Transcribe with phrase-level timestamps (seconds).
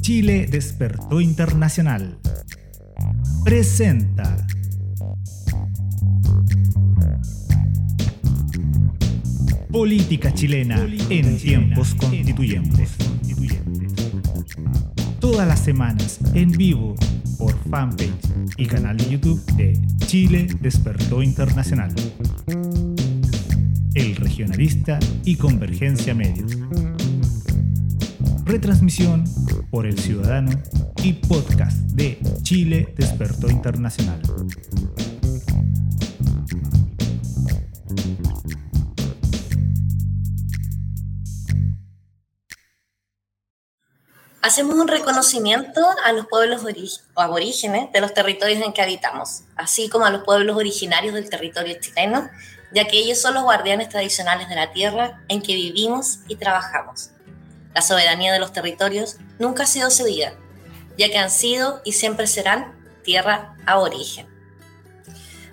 [0.00, 2.18] Chile Despertó Internacional.
[3.44, 4.46] Presenta.
[9.70, 12.96] Política chilena en tiempos constituyentes.
[15.20, 16.94] Todas las semanas en vivo
[17.36, 18.12] por fanpage
[18.56, 21.92] y canal de YouTube de Chile Despertó Internacional.
[23.94, 26.65] El Regionalista y Convergencia Medios.
[28.46, 29.24] Retransmisión
[29.72, 30.52] por El Ciudadano
[31.02, 34.22] y podcast de Chile Despertó Internacional.
[44.42, 46.64] Hacemos un reconocimiento a los pueblos
[47.16, 51.74] aborígenes de los territorios en que habitamos, así como a los pueblos originarios del territorio
[51.80, 52.30] chileno,
[52.72, 57.10] ya que ellos son los guardianes tradicionales de la tierra en que vivimos y trabajamos.
[57.76, 60.32] La soberanía de los territorios nunca ha sido cedida,
[60.96, 62.72] ya que han sido y siempre serán
[63.04, 64.26] tierra aborigen.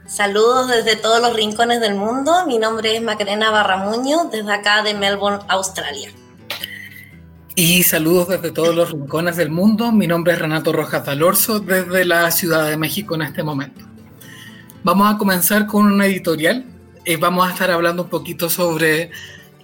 [0.08, 2.46] Saludos desde todos los rincones del mundo.
[2.48, 6.14] Mi nombre es Macarena Barramuño, desde acá de Melbourne, Australia.
[7.56, 9.92] Y saludos desde todos los rincones del mundo.
[9.92, 13.84] Mi nombre es Renato Rojas Dalorzo, desde la Ciudad de México en este momento.
[14.82, 16.68] Vamos a comenzar con una editorial.
[17.06, 19.12] y vamos a estar hablando un poquito sobre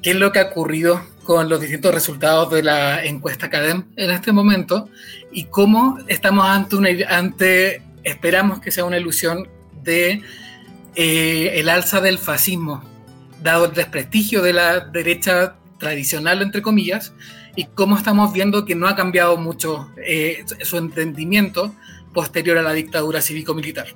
[0.01, 4.09] qué es lo que ha ocurrido con los distintos resultados de la encuesta CADEM en
[4.09, 4.89] este momento
[5.31, 9.47] y cómo estamos ante una ante esperamos que sea una ilusión
[9.83, 10.23] de
[10.95, 12.83] eh, el alza del fascismo
[13.43, 17.13] dado el desprestigio de la derecha tradicional entre comillas
[17.55, 21.75] y cómo estamos viendo que no ha cambiado mucho eh, su entendimiento
[22.11, 23.89] posterior a la dictadura cívico-militar.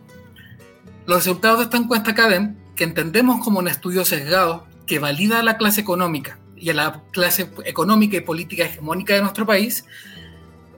[1.07, 5.43] Los resultados de esta encuesta CADEM, que entendemos como un estudio sesgado que valida a
[5.43, 9.83] la clase económica y a la clase económica y política hegemónica de nuestro país,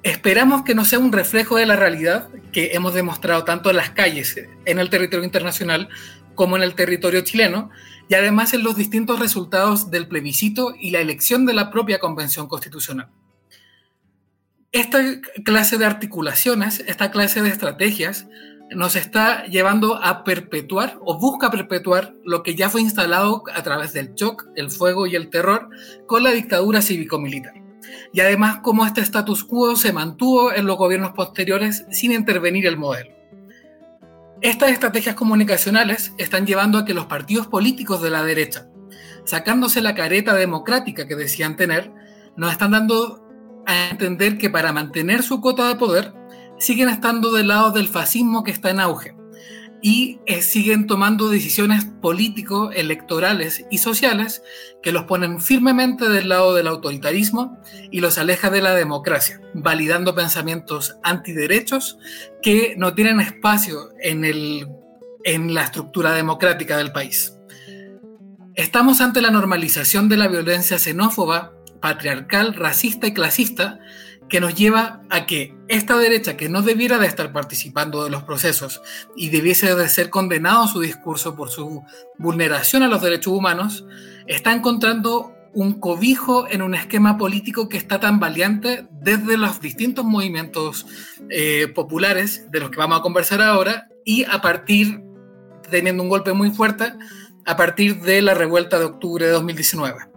[0.02, 3.92] esperamos que no sea un reflejo de la realidad que hemos demostrado tanto en las
[3.92, 4.36] calles,
[4.66, 5.88] en el territorio internacional,
[6.34, 7.70] como en el territorio chileno,
[8.10, 12.48] y además en los distintos resultados del plebiscito y la elección de la propia Convención
[12.48, 13.10] Constitucional.
[14.72, 15.04] Esta
[15.44, 18.26] clase de articulaciones, esta clase de estrategias,
[18.72, 23.94] nos está llevando a perpetuar o busca perpetuar lo que ya fue instalado a través
[23.94, 25.70] del shock, el fuego y el terror
[26.08, 27.54] con la dictadura cívico-militar.
[28.14, 32.78] Y además cómo este status quo se mantuvo en los gobiernos posteriores sin intervenir el
[32.78, 33.12] modelo.
[34.42, 38.68] Estas estrategias comunicacionales están llevando a que los partidos políticos de la derecha,
[39.24, 41.92] sacándose la careta democrática que decían tener,
[42.36, 43.24] nos están dando
[43.66, 46.14] a entender que para mantener su cuota de poder,
[46.58, 49.16] siguen estando del lado del fascismo que está en auge
[49.82, 54.42] y eh, siguen tomando decisiones políticos, electorales y sociales
[54.82, 57.60] que los ponen firmemente del lado del autoritarismo
[57.92, 62.00] y los aleja de la democracia, validando pensamientos antiderechos
[62.42, 64.68] que no tienen espacio en, el,
[65.24, 67.38] en la estructura democrática del país.
[68.56, 73.78] Estamos ante la normalización de la violencia xenófoba, patriarcal, racista y clasista
[74.30, 78.24] que nos lleva a que esta derecha, que no debiera de estar participando de los
[78.24, 78.82] procesos
[79.16, 81.84] y debiese de ser condenado su discurso por su
[82.18, 83.86] vulneración a los derechos humanos,
[84.28, 90.04] está encontrando un cobijo en un esquema político que está tan valiente desde los distintos
[90.04, 90.86] movimientos
[91.30, 95.02] eh, populares de los que vamos a conversar ahora y a partir,
[95.70, 96.92] teniendo un golpe muy fuerte,
[97.46, 100.15] a partir de la revuelta de octubre de 2019.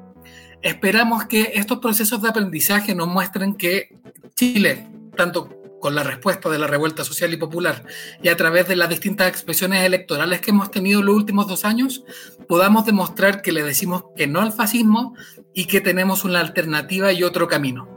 [0.63, 3.97] Esperamos que estos procesos de aprendizaje nos muestren que
[4.35, 7.85] Chile, tanto con la respuesta de la revuelta social y popular
[8.23, 11.65] y a través de las distintas expresiones electorales que hemos tenido en los últimos dos
[11.65, 12.05] años,
[12.49, 15.15] podamos demostrar que le decimos que no al fascismo
[15.55, 17.89] y que tenemos una alternativa y otro camino.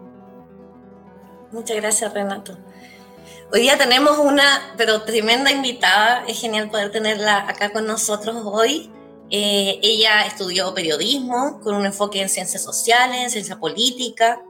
[1.52, 2.58] Muchas gracias, Renato.
[3.52, 6.24] Hoy día tenemos una, pero tremenda invitada.
[6.28, 8.90] Es genial poder tenerla acá con nosotros hoy.
[9.34, 14.42] Eh, ella estudió periodismo con un enfoque en ciencias sociales, en ciencia política,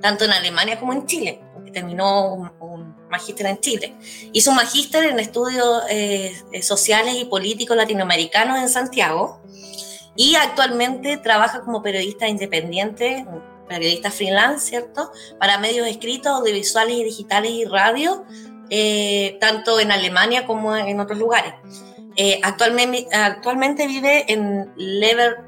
[0.00, 1.42] tanto en Alemania como en Chile,
[1.74, 3.94] terminó un, magíster en Chile.
[4.32, 9.42] Hizo un magíster en estudios eh, eh, sociales y políticos latinoamericanos en Santiago
[10.16, 13.26] y actualmente trabaja como periodista independiente,
[13.68, 15.12] periodista freelance, ¿cierto?
[15.38, 18.24] Para medios escritos, audiovisuales y digitales y radio,
[19.40, 21.54] tanto en Alemania como en otros lugares.
[22.16, 25.38] Eh, actualmente, actualmente vive en Lever,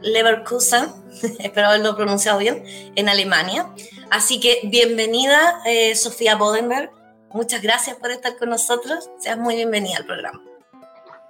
[0.00, 0.86] Leverkusen,
[1.38, 2.62] espero haberlo pronunciado bien,
[2.94, 3.68] en Alemania.
[4.10, 6.90] Así que bienvenida, eh, Sofía Bodenberg.
[7.32, 9.10] Muchas gracias por estar con nosotros.
[9.18, 10.40] Seas muy bienvenida al programa.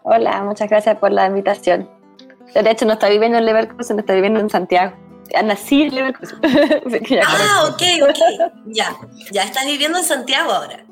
[0.05, 1.91] Hola, muchas gracias por la invitación.
[2.55, 4.97] De hecho, no está viviendo en Leverkusen, está viviendo en Santiago.
[5.44, 6.38] nací en Leverkusen.
[7.26, 8.53] ah, ok, ok.
[8.67, 8.97] Ya,
[9.32, 10.85] ya estás viviendo en Santiago ahora.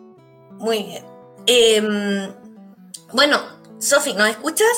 [0.58, 1.04] Muy bien.
[1.46, 2.34] Em,
[3.12, 3.38] bueno,
[3.78, 4.68] Sofi, ¿nos escuchas?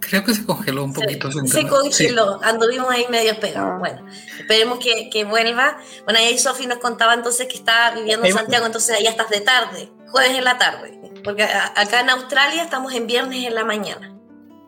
[0.00, 1.30] Creo que se congeló un poquito.
[1.32, 3.72] Se, se congeló, anduvimos ahí medio pegados.
[3.74, 3.78] Ah.
[3.78, 4.06] Bueno,
[4.38, 5.78] esperemos que, que vuelva.
[6.04, 9.40] Bueno, ahí Sofi nos contaba entonces que está viviendo en Santiago, entonces ya estás de
[9.40, 11.00] tarde, jueves en la tarde.
[11.22, 14.14] Porque acá en Australia estamos en viernes en la mañana.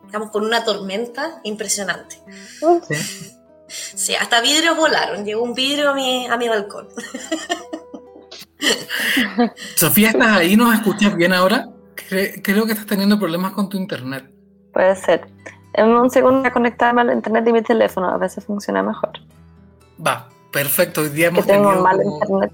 [0.06, 2.22] Estamos con una tormenta impresionante.
[2.88, 3.32] Sí.
[3.68, 5.24] Sí, hasta vidrios volaron.
[5.24, 6.88] Llegó un vidrio a mi, a mi balcón.
[9.74, 10.56] Sofía, ¿estás ahí?
[10.56, 11.68] ¿Nos escuchas bien ahora?
[12.42, 14.30] Creo que estás teniendo problemas con tu internet.
[14.72, 15.26] Puede ser.
[15.74, 18.08] En un segundo voy a conectarme al internet y mi teléfono.
[18.08, 19.10] A veces funciona mejor.
[20.04, 21.02] Va, perfecto.
[21.02, 22.52] Hoy día hemos que tengo mal internet.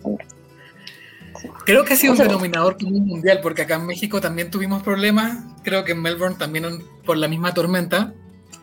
[1.64, 5.38] Creo que ha sido un denominador mundial, porque acá en México también tuvimos problemas.
[5.62, 6.64] Creo que en Melbourne también
[7.04, 8.12] por la misma tormenta.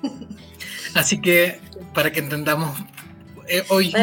[0.95, 1.59] Así que
[1.93, 2.77] para que entendamos
[3.47, 3.93] eh, hoy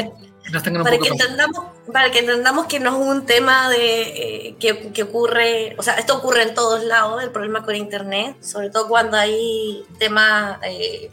[0.52, 5.75] para, que entendamos para que entendamos que no es un tema de eh, que, ocurre
[5.78, 9.84] o sea esto ocurre en todos lados el problema con internet sobre todo cuando hay
[9.98, 11.10] temas eh,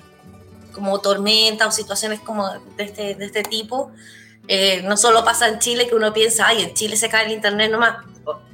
[0.72, 3.92] como tormenta o situaciones como de este, de este tipo.
[4.84, 7.72] No solo pasa en Chile que uno piensa ay en Chile se cae el internet
[7.72, 8.04] nomás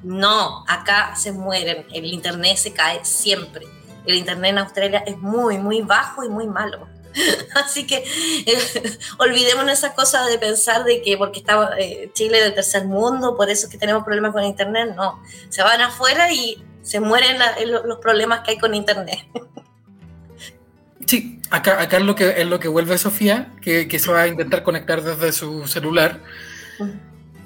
[0.03, 3.65] no acá se mueren el internet se cae siempre.
[4.05, 6.87] El internet en Australia es muy muy bajo y muy malo
[7.55, 8.03] Así que
[8.45, 13.35] eh, olvidémonos esa cosa de pensar de que porque está eh, Chile del tercer mundo,
[13.35, 14.93] por eso es que tenemos problemas con Internet.
[14.95, 17.37] No, se van afuera y se mueren
[17.85, 19.19] los problemas que hay con Internet.
[21.05, 24.21] Sí, acá, acá es, lo que, es lo que vuelve Sofía, que, que se va
[24.21, 26.19] a intentar conectar desde su celular.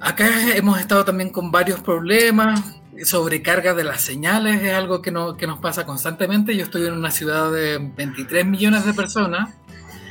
[0.02, 2.60] Acá hemos estado también con varios problemas,
[3.04, 6.56] sobrecarga de las señales es algo que, no, que nos pasa constantemente.
[6.56, 9.56] Yo estoy en una ciudad de 23 millones de personas.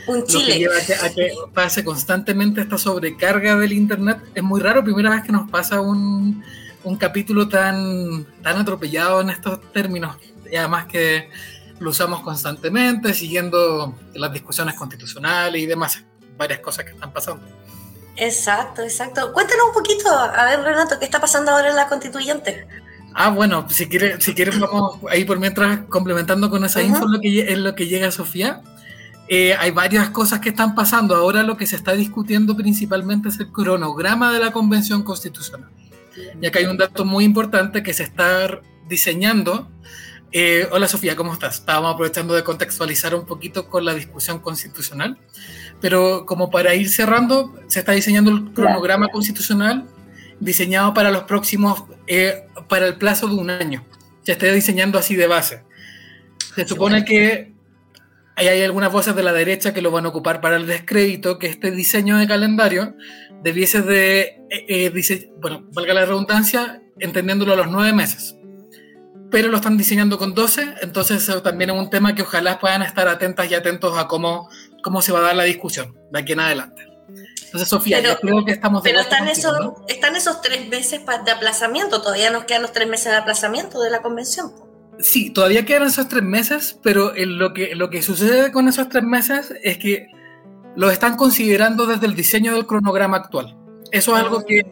[0.07, 0.43] Un Chile.
[0.43, 4.19] Lo que lleva a que, pase constantemente esta sobrecarga del Internet.
[4.35, 6.43] Es muy raro, primera vez que nos pasa un,
[6.85, 10.17] un capítulo tan, tan atropellado en estos términos.
[10.51, 11.31] Y además que
[11.79, 16.05] lo usamos constantemente, siguiendo las discusiones constitucionales y demás,
[16.37, 17.43] varias cosas que están pasando.
[18.17, 19.33] Exacto, exacto.
[19.33, 22.67] Cuéntanos un poquito, a ver Renato, ¿qué está pasando ahora en la constituyente?
[23.15, 27.21] Ah, bueno, si quieres, si quieres vamos ahí por mientras complementando con esa info lo
[27.21, 28.63] que, en lo que llega Sofía.
[29.29, 31.15] Eh, hay varias cosas que están pasando.
[31.15, 35.71] Ahora lo que se está discutiendo principalmente es el cronograma de la Convención Constitucional.
[36.41, 39.71] Y acá hay un dato muy importante que se está diseñando.
[40.33, 41.57] Eh, hola Sofía, ¿cómo estás?
[41.57, 45.19] Estábamos aprovechando de contextualizar un poquito con la discusión constitucional
[45.83, 49.85] pero como para ir cerrando, se está diseñando el cronograma constitucional
[50.39, 53.85] diseñado para los próximos, eh, para el plazo de un año.
[54.23, 55.63] Se está diseñando así de base.
[56.55, 57.53] Se supone que
[58.37, 61.39] hay, hay algunas voces de la derecha que lo van a ocupar para el descrédito,
[61.39, 62.95] que este diseño de calendario
[63.43, 64.21] debiese de,
[64.51, 68.37] eh, eh bueno, valga la redundancia, entendiéndolo a los nueve meses.
[69.31, 73.09] Pero lo están diseñando con 12, entonces también es un tema que ojalá puedan estar
[73.09, 74.49] atentas y atentos a cómo
[74.83, 76.87] cómo se va a dar la discusión de aquí en adelante.
[77.45, 79.55] Entonces, Sofía, yo creo que estamos de Pero están esos,
[79.87, 83.91] están esos tres meses de aplazamiento, todavía nos quedan los tres meses de aplazamiento de
[83.91, 84.53] la convención.
[84.99, 89.05] Sí, todavía quedan esos tres meses, pero lo, que, lo que sucede con esos tres
[89.05, 90.07] meses es que
[90.77, 93.57] los están considerando desde el diseño del cronograma actual.
[93.91, 94.63] Eso es algo que,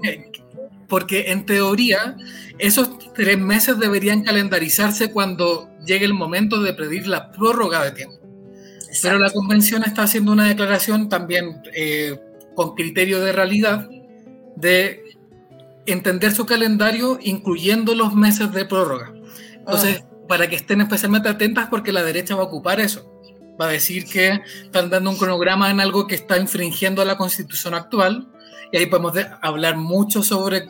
[0.89, 2.17] porque en teoría,
[2.59, 8.20] esos tres meses deberían calendarizarse cuando llegue el momento de pedir la prórroga de tiempo.
[9.03, 12.19] Pero la convención está haciendo una declaración también eh,
[12.55, 13.89] con criterio de realidad
[14.57, 15.17] de
[15.87, 19.13] entender su calendario incluyendo los meses de prórroga.
[19.55, 20.27] Entonces, ah.
[20.29, 23.07] para que estén especialmente atentas porque la derecha va a ocupar eso.
[23.61, 27.75] Va a decir que están dando un cronograma en algo que está infringiendo la constitución
[27.75, 28.29] actual
[28.73, 30.67] y ahí podemos hablar mucho sobre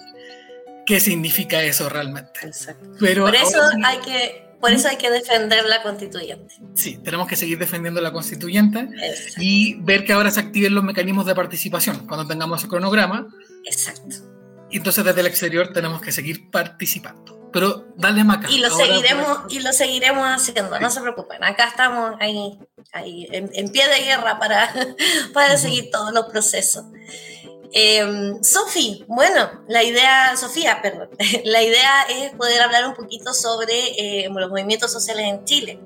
[0.87, 2.41] qué significa eso realmente.
[2.99, 6.55] Pero Por eso hay que por eso hay que defender la constituyente.
[6.75, 8.89] Sí, tenemos que seguir defendiendo la constituyente
[9.39, 13.27] y ver que ahora se activen los mecanismos de participación cuando tengamos el cronograma.
[13.65, 14.17] Exacto.
[14.71, 17.51] Y entonces desde el exterior tenemos que seguir participando.
[17.53, 18.49] Pero dale maca.
[18.49, 21.43] Y lo seguiremos y lo seguiremos haciendo, no se preocupen.
[21.43, 22.59] Acá estamos ahí,
[22.93, 24.73] ahí en, pie de guerra para,
[25.35, 26.85] para seguir todos los procesos.
[27.73, 31.09] Eh, Sofi, bueno, la idea, Sofía, perdón,
[31.45, 35.81] la idea es poder hablar un poquito sobre eh, los movimientos sociales en Chile.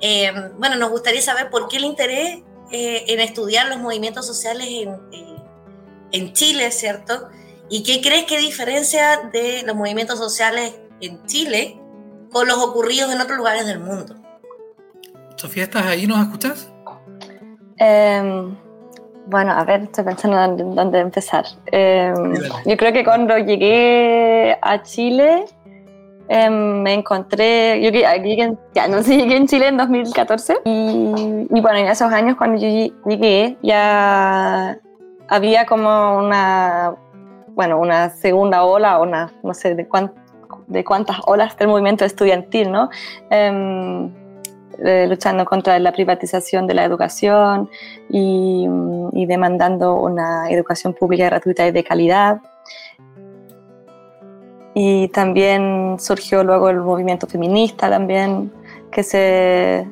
[0.00, 2.38] Em, bueno, nos gustaría saber por qué el interés
[2.70, 5.42] eh, en estudiar los movimientos sociales en, eh,
[6.12, 7.28] en Chile, ¿cierto?
[7.70, 11.80] ¿Y qué crees que diferencia de los movimientos sociales en Chile
[12.30, 14.16] con los ocurridos en otros lugares del mundo?
[15.36, 16.06] Sofía, ¿estás ahí?
[16.06, 16.68] ¿Nos escuchas?
[17.78, 18.56] Eh,
[19.30, 21.44] Bueno, a ver, estoy pensando en dónde empezar.
[21.70, 22.14] Eh,
[22.64, 25.44] yo creo que cuando llegué a Chile
[26.30, 31.60] eh, me encontré, yo llegué, ya no sé, llegué en Chile en 2014 y, y,
[31.60, 34.78] bueno, en esos años cuando yo llegué ya
[35.28, 36.94] había como una,
[37.48, 40.10] bueno, una segunda ola, una, no sé de, cuán,
[40.68, 42.88] de cuántas olas del movimiento estudiantil, ¿no?
[43.28, 44.10] Eh,
[44.84, 47.68] eh, luchando contra la privatización de la educación
[48.08, 48.66] y,
[49.12, 52.40] y, demandando una educación pública gratuita y de calidad.
[54.74, 58.52] Y también surgió luego el movimiento feminista también,
[58.92, 59.86] que se,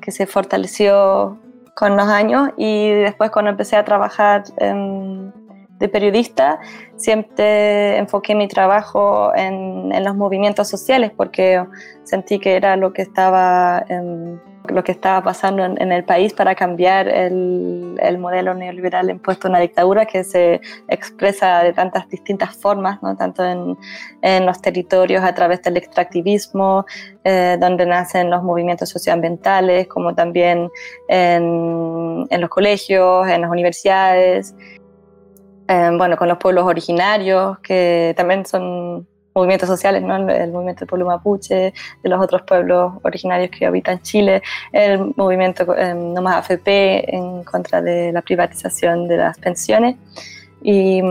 [0.00, 1.38] que se fortaleció
[1.74, 5.32] con los años y después cuando empecé a trabajar en,
[5.78, 6.58] de periodista,
[6.96, 11.62] siempre enfoqué mi trabajo en, en, los movimientos sociales porque
[12.04, 16.54] sentí que era lo que estaba, en, lo que estaba pasando en, el país para
[16.54, 22.56] cambiar el, el, modelo neoliberal impuesto en la dictadura que se expresa de tantas distintas
[22.56, 23.14] formas, ¿no?
[23.14, 23.76] tanto en,
[24.22, 26.86] en los territorios a través del extractivismo,
[27.24, 30.70] eh, donde nacen los movimientos socioambientales, como también
[31.08, 34.54] en los colegios, en las universidades.
[35.68, 40.16] Eh, bueno, con los pueblos originarios, que también son movimientos sociales, ¿no?
[40.16, 44.42] el movimiento del pueblo mapuche, de los otros pueblos originarios que habitan Chile,
[44.72, 49.96] el movimiento eh, Más AFP en contra de la privatización de las pensiones
[50.62, 51.02] y,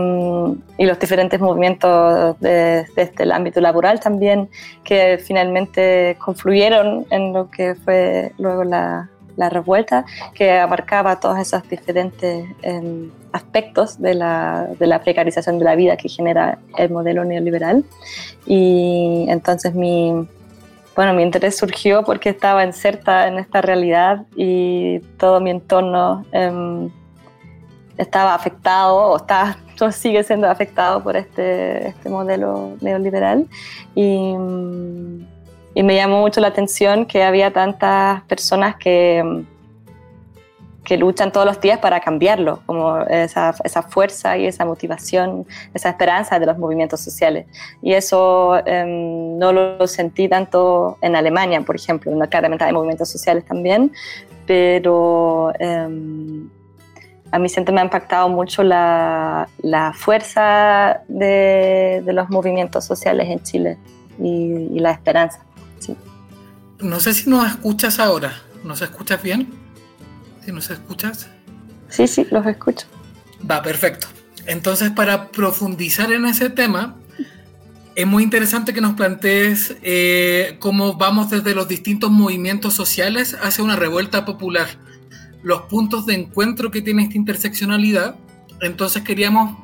[0.76, 4.48] y los diferentes movimientos de, desde el ámbito laboral también
[4.82, 11.68] que finalmente confluyeron en lo que fue luego la, la revuelta, que abarcaba todos esos
[11.68, 17.24] diferentes eh, aspectos de la, de la, precarización de la vida que genera el modelo
[17.24, 17.84] neoliberal.
[18.46, 20.26] Y entonces mi,
[20.94, 26.88] bueno, mi interés surgió porque estaba inserta en esta realidad y todo mi entorno eh,
[27.98, 29.58] estaba afectado o está,
[29.92, 33.46] sigue siendo afectado por este, este modelo neoliberal.
[33.94, 34.34] Y,
[35.76, 39.44] y me llamó mucho la atención que había tantas personas que,
[40.82, 45.90] que luchan todos los días para cambiarlo, como esa, esa, fuerza y esa motivación, esa
[45.90, 47.44] esperanza de los movimientos sociales.
[47.82, 53.10] Y eso eh, no lo sentí tanto en Alemania, por ejemplo, no, claramente hay movimientos
[53.10, 53.92] sociales también,
[54.46, 56.46] pero eh,
[57.32, 63.28] a mí siempre me ha impactado mucho la, la fuerza de, de, los movimientos sociales
[63.28, 63.76] en Chile
[64.18, 65.45] y, y la esperanza.
[65.78, 65.96] Sí.
[66.80, 68.42] No sé si nos escuchas ahora.
[68.64, 69.48] ¿Nos escuchas bien?
[70.44, 71.28] Si nos escuchas.
[71.88, 72.86] Sí, sí, los escucho.
[73.48, 74.08] Va, perfecto.
[74.46, 76.96] Entonces, para profundizar en ese tema,
[77.96, 83.64] es muy interesante que nos plantees eh, cómo vamos desde los distintos movimientos sociales hacia
[83.64, 84.68] una revuelta popular,
[85.42, 88.16] los puntos de encuentro que tiene esta interseccionalidad.
[88.60, 89.56] Entonces queríamos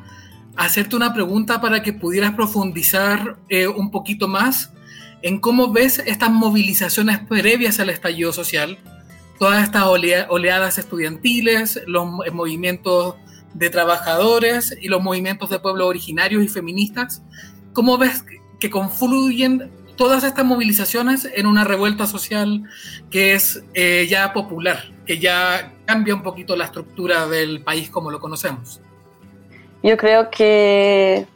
[0.57, 4.73] hacerte una pregunta para que pudieras profundizar eh, un poquito más
[5.23, 8.79] en cómo ves estas movilizaciones previas al estallido social,
[9.39, 13.17] todas estas oleadas estudiantiles, los movimientos
[13.55, 17.23] de trabajadores y los movimientos de pueblos originarios y feministas,
[17.73, 18.25] ¿cómo ves
[18.59, 22.65] que confluyen todas estas movilizaciones en una revuelta social
[23.11, 28.11] que es eh, ya popular, que ya cambia un poquito la estructura del país como
[28.11, 28.81] lo conocemos?
[29.83, 31.27] Yo creo que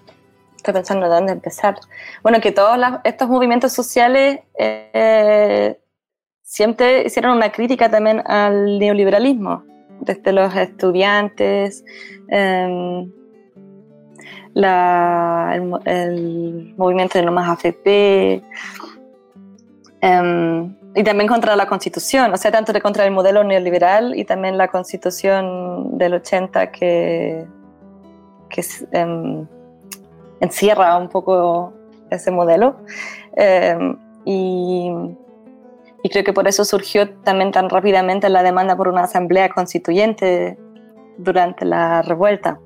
[0.66, 1.76] estoy pensando de dónde empezar.
[2.22, 5.78] Bueno, que todos estos movimientos sociales eh,
[6.42, 9.64] siempre hicieron una crítica también al neoliberalismo,
[10.00, 11.84] desde los estudiantes,
[12.30, 13.06] eh,
[14.54, 18.42] la, el, el, movimiento de no más AFP,
[20.00, 24.24] eh, y también contra la constitución, o sea, tanto de contra el modelo neoliberal y
[24.24, 27.44] también la constitución del 80 que,
[28.48, 29.46] que em,
[30.40, 31.72] encierra un poco
[32.10, 32.76] ese modelo.
[33.36, 33.76] Eh,
[34.24, 34.90] y,
[36.10, 40.56] creo que por eso surgió también tan rápidamente la demanda por una asamblea constituyente
[41.18, 42.60] durante la revuelta.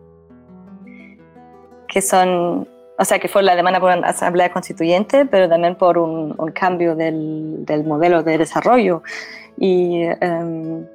[1.89, 5.97] Que son, o sea, que fue la demanda por una asamblea constituyente, pero también por
[5.97, 9.03] un, cambio del, del, modelo de desarrollo.
[9.59, 10.87] Y eh,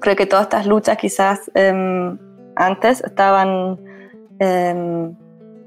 [0.00, 2.16] creo que todas estas luchas quizás eh,
[2.56, 3.78] antes estaban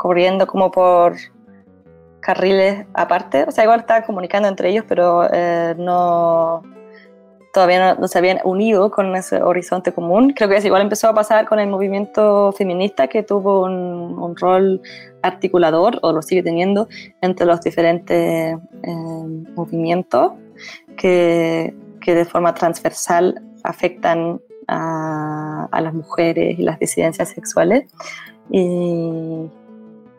[0.01, 1.13] corriendo como por
[2.22, 6.63] carriles aparte, o sea, igual estaban comunicando entre ellos, pero eh, no
[7.53, 10.34] todavía no, no, se habían unido con ese horizonte común.
[10.36, 14.36] Creo que eso igual empezó a pasar con el movimiento feminista, que tuvo un, un
[14.36, 14.81] rol
[15.22, 16.88] articulador, o lo sigue teniendo,
[17.22, 18.96] entre los diferentes eh,
[19.55, 20.31] movimientos
[20.98, 27.86] que, que de forma transversal afectan a, las mujeres y las disidencias sexuales.
[28.50, 29.48] Y,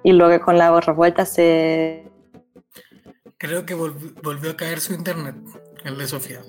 [0.02, 2.11] y luego con la revuelta se...
[3.38, 5.35] Creo que volvió a caer su internet,
[5.85, 6.40] el de Sofía.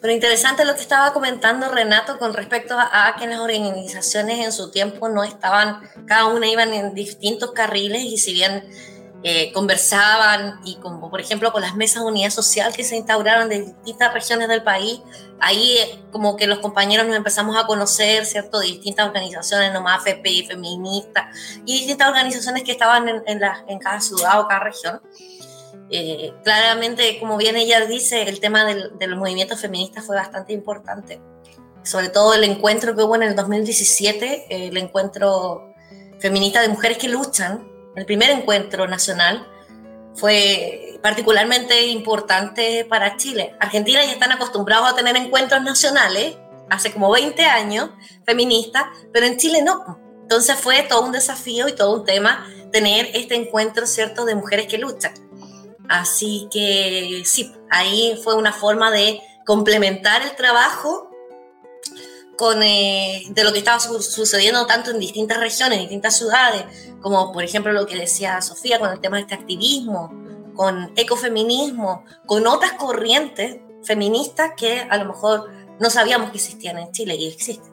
[0.00, 4.70] Pero interesante lo que estaba comentando Renato con respecto a, que las organizaciones en su
[4.70, 8.68] tiempo no estaban, cada una iban en distintos carriles y si bien
[9.24, 13.48] eh, conversaban y como por ejemplo con las mesas de unidad social que se instauraron
[13.48, 15.00] de distintas regiones del país,
[15.40, 18.60] ahí eh, como que los compañeros nos empezamos a conocer, ¿cierto?
[18.60, 23.80] De distintas organizaciones, nomás FP, feministas y distintas organizaciones que estaban en, en, la, en
[23.80, 25.02] cada ciudad o cada región.
[25.90, 31.20] Eh, claramente, como bien ella dice, el tema del, del movimiento feminista fue bastante importante.
[31.82, 35.74] Sobre todo el encuentro que hubo en el 2017, el encuentro
[36.20, 39.46] feminista de mujeres que luchan, el primer encuentro nacional,
[40.14, 43.54] fue particularmente importante para Chile.
[43.60, 46.36] Argentina ya están acostumbrados a tener encuentros nacionales,
[46.70, 47.90] hace como 20 años,
[48.26, 49.98] feministas, pero en Chile no.
[50.22, 54.66] Entonces fue todo un desafío y todo un tema tener este encuentro, ¿cierto?, de mujeres
[54.66, 55.14] que luchan.
[55.88, 61.10] Así que sí, ahí fue una forma de complementar el trabajo
[62.38, 66.64] con, eh, de lo que estaba sucediendo tanto en distintas regiones, distintas ciudades,
[67.00, 70.14] como por ejemplo lo que decía Sofía con el tema de este activismo,
[70.54, 76.92] con ecofeminismo, con otras corrientes feministas que a lo mejor no sabíamos que existían en
[76.92, 77.72] Chile y existen.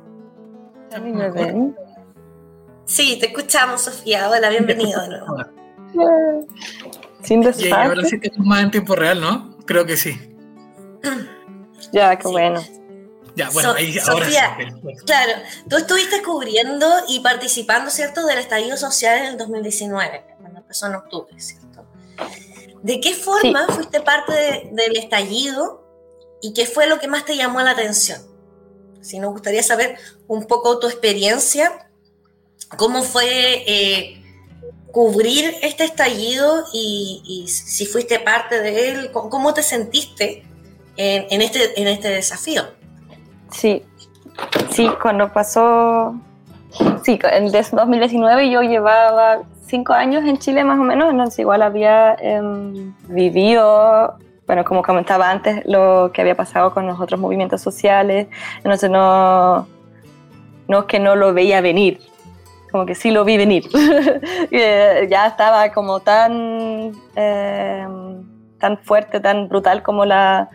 [2.86, 4.27] Sí, te escuchamos, Sofía.
[4.29, 5.38] Hola, bienvenido de nuevo.
[7.22, 9.57] Sin Y ahora sí que más en tiempo real, ¿no?
[9.65, 10.19] Creo que sí.
[11.91, 12.62] Ya, qué bueno.
[13.36, 14.58] Ya, bueno, ahí ahora Sofía,
[15.06, 15.34] Claro,
[15.70, 20.96] tú estuviste cubriendo y participando, ¿cierto?, del estallido social en el 2019, cuando empezó en
[20.96, 21.86] octubre, ¿cierto?
[22.82, 25.84] ¿De qué forma fuiste parte del estallido
[26.42, 28.22] y qué fue lo que más te llamó la atención?
[29.01, 31.89] Si nos gustaría saber un poco tu experiencia,
[32.77, 34.24] cómo fue eh,
[34.91, 40.43] cubrir este estallido y, si fuiste parte de él, ¿cómo te sentiste
[40.95, 42.75] en, este, en este desafío?
[43.56, 43.82] Sí,
[44.70, 46.13] sí, cuando pasó,
[47.04, 52.15] sí, en 2019 yo llevaba cinco años en Chile más o menos, entonces igual había
[52.20, 54.15] em, vivido,
[54.46, 59.68] bueno, como comentaba antes, lo que había pasado con los otros movimientos sociales, entonces no,
[60.68, 62.02] no es que no lo veía venir,
[62.74, 63.63] como que sí lo vi venir.
[64.52, 67.86] Eh, ya estaba como tan, eh,
[68.60, 70.50] tan fuerte, tan brutal como la,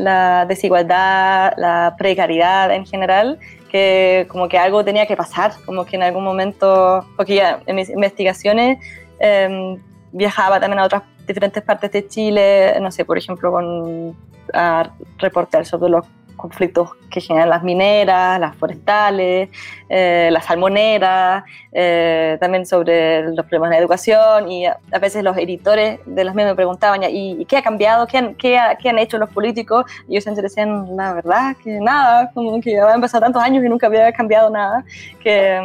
[0.00, 3.38] la desigualdad, la precariedad en general,
[3.70, 7.76] que como que algo tenía que pasar, como que en algún momento, porque ya en
[7.76, 8.78] mis investigaciones
[9.18, 9.78] em,
[10.12, 14.16] viajaba también a otras diferentes partes de Chile, no sé, por ejemplo, con
[14.52, 16.04] a reportar sobre los
[16.40, 19.50] conflictos que generan las mineras, las forestales,
[19.88, 25.36] eh, las salmoneras, eh, también sobre los problemas de la educación y a, veces los
[25.36, 28.06] editores de las mismas me preguntaban, ¿y, qué ha cambiado?
[28.06, 29.84] ¿Qué han, qué, han, hecho los políticos?
[30.08, 33.68] Y ellos siempre decían, la verdad, que nada, como que habían pasado tantos años y
[33.68, 34.84] nunca había cambiado nada,
[35.22, 35.60] que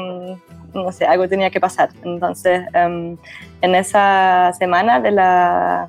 [0.73, 1.89] mm, no sé, algo tenía que pasar.
[2.03, 3.17] Entonces, em,
[3.61, 5.87] en esa semana de, la,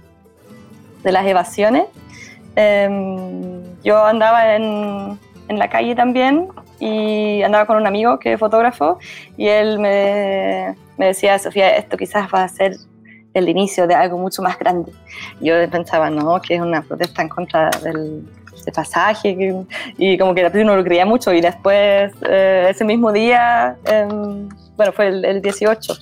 [1.02, 1.84] de las evasiones,
[2.56, 6.48] Em, yo andaba en, en, la calle también
[6.80, 8.98] y andaba con un amigo que es fotógrafo
[9.36, 12.76] y él me, me decía, Sofía, esto quizás va a ser
[13.34, 14.92] el inicio de algo mucho más grande.
[15.40, 18.24] Yo pensaba, no, que es una protesta en contra del,
[18.74, 19.36] pasaje
[19.96, 24.90] y como que no lo creía mucho y después eh, ese mismo día, em, bueno,
[24.90, 25.94] fue el, el 18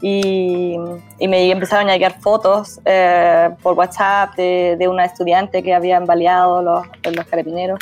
[0.00, 0.76] y,
[1.20, 6.62] me empezaron a llegar fotos eh, por WhatsApp de, de, una estudiante que habían baleado
[6.62, 7.78] los, los carabineros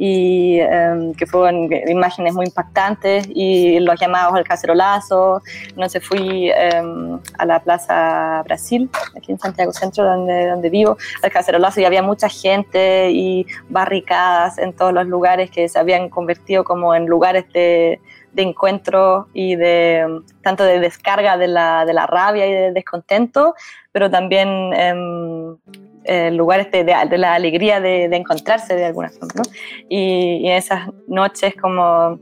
[0.00, 5.42] y em, que fueron imágenes muy impactantes y los llamados al cacerolazo.
[5.68, 11.30] Entonces fui em, a la Plaza Brasil, aquí en Santiago Centro, donde, donde vivo, al
[11.30, 16.64] cacerolazo y había mucha gente y barricadas en todos los lugares que se habían convertido
[16.64, 18.00] como en lugares de
[18.32, 23.54] de encuentro y de tanto de descarga de la, de la rabia y de descontento,
[23.92, 29.42] pero también en, lugares de, de, la alegría de, de, encontrarse de alguna forma.
[29.88, 32.18] Y, en esas noches como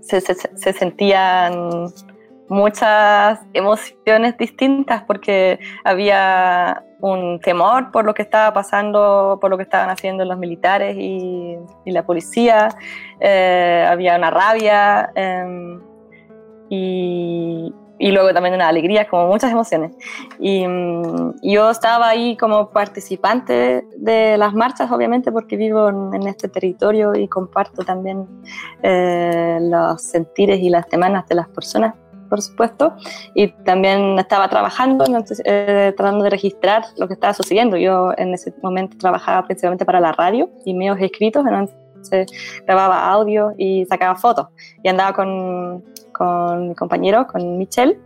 [0.00, 1.92] se sentían
[2.48, 9.62] muchas emociones distintas porque había un temor por lo que estaba pasando, por lo que
[9.62, 11.56] estaban haciendo los militares y,
[11.86, 12.68] la policía,
[13.20, 15.80] eh, había una rabia em,
[16.68, 19.92] y, y luego también una alegría, como muchas emociones.
[20.38, 26.48] Y mm, yo estaba ahí como participante de las marchas, obviamente, porque vivo en, este
[26.48, 28.26] territorio y comparto también
[28.82, 31.94] eh, los sentires y las semanas de las personas
[32.28, 32.94] por supuesto,
[33.34, 35.04] y también estaba trabajando,
[35.44, 37.76] eh, tratando de registrar lo que estaba sucediendo.
[37.76, 42.26] Yo en ese momento trabajaba principalmente para la radio y medios escritos, entonces
[42.66, 44.46] grababa audio y sacaba fotos.
[44.82, 47.98] Y andaba con, con mi compañero, con Michelle,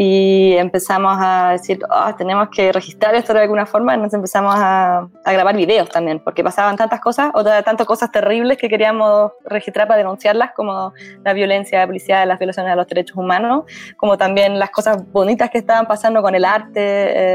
[0.00, 5.08] y empezamos a decir, oh, tenemos que registrar esto de alguna forma, entonces empezamos a,
[5.24, 9.88] a, grabar videos también, porque pasaban tantas cosas, o tantas cosas terribles que queríamos registrar
[9.88, 10.92] para denunciarlas, como
[11.24, 13.64] la violencia policial, las violaciones de los derechos humanos,
[13.96, 16.76] como también las cosas bonitas que estaban pasando con el arte,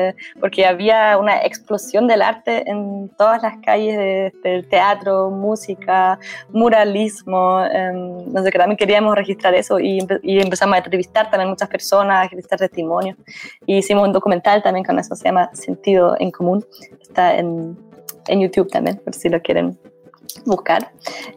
[0.07, 6.17] eh, porque había una explosión del arte en todas las calles del teatro, música,
[6.53, 11.49] muralismo, eh, no sé, que también queríamos registrar eso y, y empezamos a entrevistar también
[11.49, 13.15] muchas personas, testimonio.
[13.65, 16.65] Y hicimos un documental también con eso, se llama Sentido en Común.
[17.01, 17.77] Está en,
[18.27, 19.77] en YouTube también, por si lo quieren
[20.45, 20.91] buscar.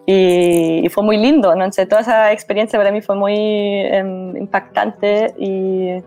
[0.07, 1.71] Y, fue muy lindo, ¿no?
[1.73, 6.03] sé toda esa experiencia para mí fue muy em, impactante y,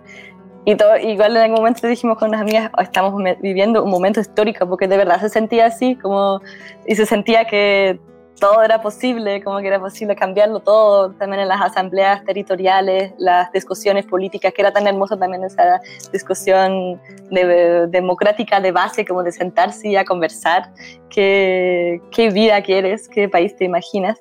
[0.66, 4.20] y todo, igual en algún momento dijimos con unas amigas, oh, estamos viviendo un momento
[4.20, 6.42] histórico, porque de verdad se sentía así, como,
[6.86, 8.00] y se sentía que
[8.40, 13.52] todo era posible, como que era posible cambiarlo todo, también en las asambleas territoriales, las
[13.52, 17.00] discusiones políticas, que era tan hermoso también esa discusión
[17.30, 20.72] democrática de base, como de sentarse y a conversar,
[21.10, 24.18] qué, qué vida quieres, qué país te imaginas.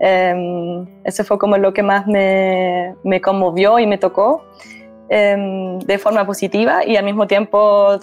[0.00, 4.44] Um, eso fue como lo que más me, me conmovió y me tocó
[5.08, 7.98] em, de forma positiva y al mismo tiempo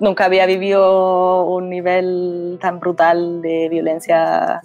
[0.00, 4.62] nunca había vivido un nivel tan brutal de violencia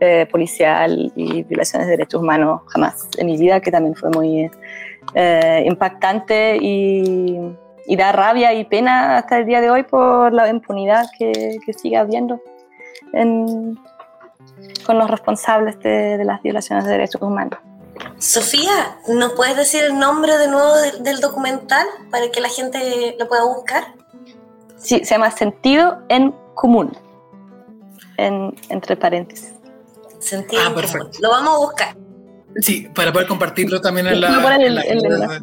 [0.00, 4.50] eh, policial y violaciones de derechos humanos jamás en mi vida, que también fue muy
[5.14, 7.56] eh, impactante y,
[7.96, 11.96] da rabia y pena hasta el día de hoy por la impunidad que, que sigue
[11.96, 12.40] habiendo
[14.84, 17.58] con los responsables de, las violaciones de derechos humanos.
[18.18, 23.28] Sofía, ¿nos puedes decir el nombre de nuevo del, documental para que la gente lo
[23.28, 23.94] pueda buscar?
[24.76, 26.96] Sí, se llama Sentido en Común,
[28.16, 29.57] en, entre paréntesis.
[30.18, 31.18] Sentido ah, perfecto.
[31.20, 31.96] Lo vamos a buscar.
[32.60, 35.42] Sí, para poder compartirlo también en la...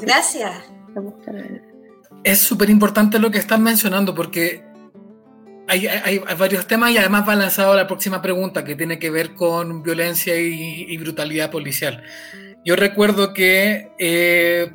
[0.00, 0.52] Gracias.
[2.24, 4.64] Es súper importante lo que están mencionando porque
[5.68, 9.34] hay, hay, varios temas y además va lanzado la próxima pregunta que tiene que ver
[9.34, 12.02] con violencia y, brutalidad policial.
[12.64, 14.72] Yo recuerdo que eh,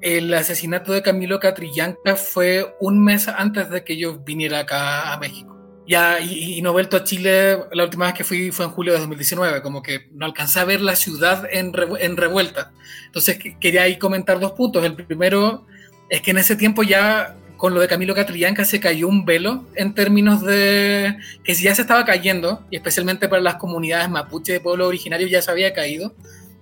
[0.00, 5.18] el asesinato de Camilo Catrillanca fue un mes antes de que yo viniera acá a
[5.18, 5.51] México.
[5.92, 8.94] Ya, y, no he vuelto a Chile, la última vez que fui fue en julio
[8.94, 12.72] de 2019, como que no alcancé a ver la ciudad en, en revuelta.
[13.04, 14.82] Entonces quería ahí comentar dos puntos.
[14.86, 15.66] El primero
[16.08, 19.66] es que en ese tiempo ya con lo de Camilo Catrillanca se cayó un velo
[19.74, 24.60] en términos de que ya se estaba cayendo, y especialmente para las comunidades mapuche de
[24.60, 26.14] pueblo originario ya se había caído,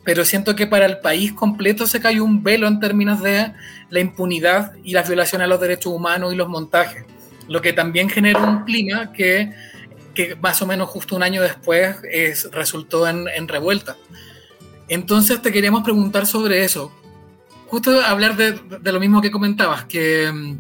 [0.03, 3.53] pero siento que para el país completo se cayó un velo en términos de
[3.91, 7.05] la impunidad y las violaciones a los derechos humanos y los montajes
[7.51, 9.53] lo que también generó un clima que,
[10.15, 13.97] que más o menos justo un año después es, resultó en, en, revuelta.
[14.89, 16.93] Entonces te queríamos preguntar sobre eso.
[17.67, 20.59] Justo hablar de, de lo mismo que comentabas, que,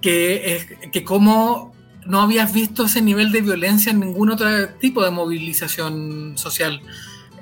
[0.00, 1.74] que, que cómo
[2.06, 4.48] no habías visto ese nivel de violencia en ningún otro
[4.80, 6.80] tipo de movilización social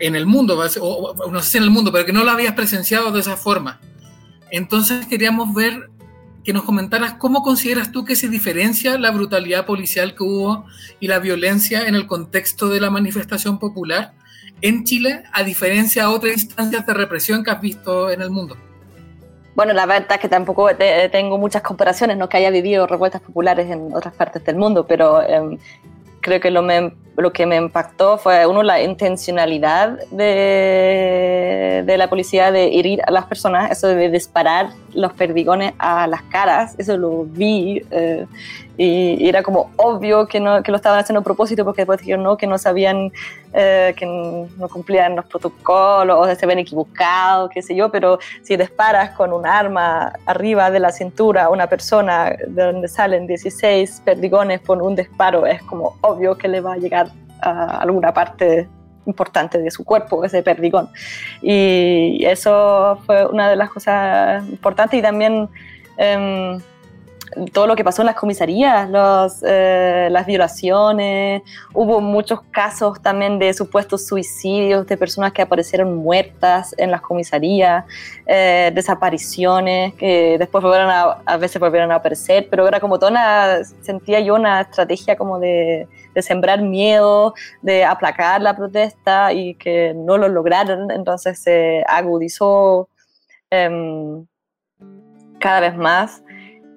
[0.00, 2.54] en el mundo, o, no sé si en el mundo, pero que no lo habías
[2.54, 3.78] presenciado de esa forma.
[4.50, 5.88] Entonces queríamos ver
[6.48, 10.64] que nos comentaras cómo consideras tú que se diferencia la brutalidad policial que hubo
[10.98, 14.14] y la violencia en el contexto de la manifestación popular
[14.62, 18.56] en Chile, a diferencia de otras instancias de represión que has visto en el mundo.
[19.54, 20.70] Bueno, la verdad es que tampoco
[21.12, 25.20] tengo muchas comparaciones, no que haya vivido revueltas populares en otras partes del mundo, pero
[25.20, 25.58] em,
[26.22, 26.62] creo que lo,
[27.18, 33.10] lo, que me impactó fue, uno, la intencionalidad de, de, la policía de herir a
[33.10, 37.82] las personas, eso de disparar los perdigones a las caras, eso lo vi.
[37.90, 38.26] Eh,
[38.78, 42.22] y, era como obvio que, no, que lo estaban haciendo a propósito porque después dijeron
[42.22, 43.10] no, que no sabían,
[43.52, 48.56] eh, que no cumplían los protocolos o se habían equivocado, qué sé yo, pero si
[48.56, 54.02] disparas con un arma arriba de la cintura a una persona de donde salen 16
[54.04, 57.07] perdigones por un disparo, es como obvio que le va a llegar
[57.40, 58.68] a alguna parte
[59.06, 60.88] importante de su cuerpo, ese perdigón.
[61.42, 65.48] Y eso fue una de las cosas importantes y también...
[65.96, 66.58] Eh,
[67.52, 73.38] todo lo que pasó en las comisarías, los, eh, las violaciones, hubo muchos casos también
[73.38, 77.84] de supuestos suicidios de personas que aparecieron muertas en las comisarías,
[78.26, 83.10] eh, desapariciones que después volvieron a, a veces volvieron a aparecer, pero era como toda
[83.12, 89.54] una, sentía yo una estrategia como de, de sembrar miedo, de aplacar la protesta y
[89.54, 92.88] que no lo lograron, entonces se agudizó
[93.50, 94.26] em,
[95.38, 96.22] cada vez más.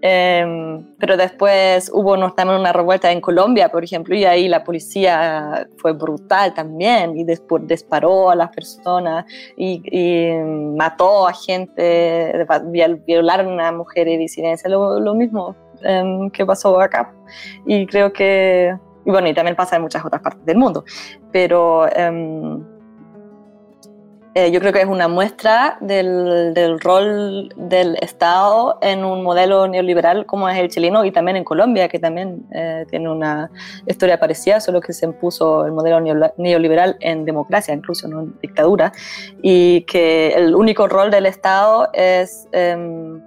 [0.03, 5.67] Em, pero después hubo también una revuelta en Colombia, por ejemplo, y ahí la policía
[5.77, 10.33] fue brutal también y después disparó a las personas y, y
[10.75, 12.47] mató a gente,
[13.05, 17.13] violaron a mujeres disidencias, lo, lo mismo em, que pasó acá.
[17.67, 20.83] Y creo que, y bueno, y también pasa en muchas otras partes del mundo,
[21.31, 22.63] pero em,
[24.33, 29.67] eh, yo creo que es una muestra del, del, rol del Estado en un modelo
[29.67, 33.51] neoliberal como es el chileno y también en Colombia, que también eh, tiene una
[33.87, 35.99] historia parecida, solo que se impuso el modelo
[36.37, 38.93] neoliberal en democracia, incluso no en dictadura,
[39.41, 43.19] y que el único rol del Estado es eh,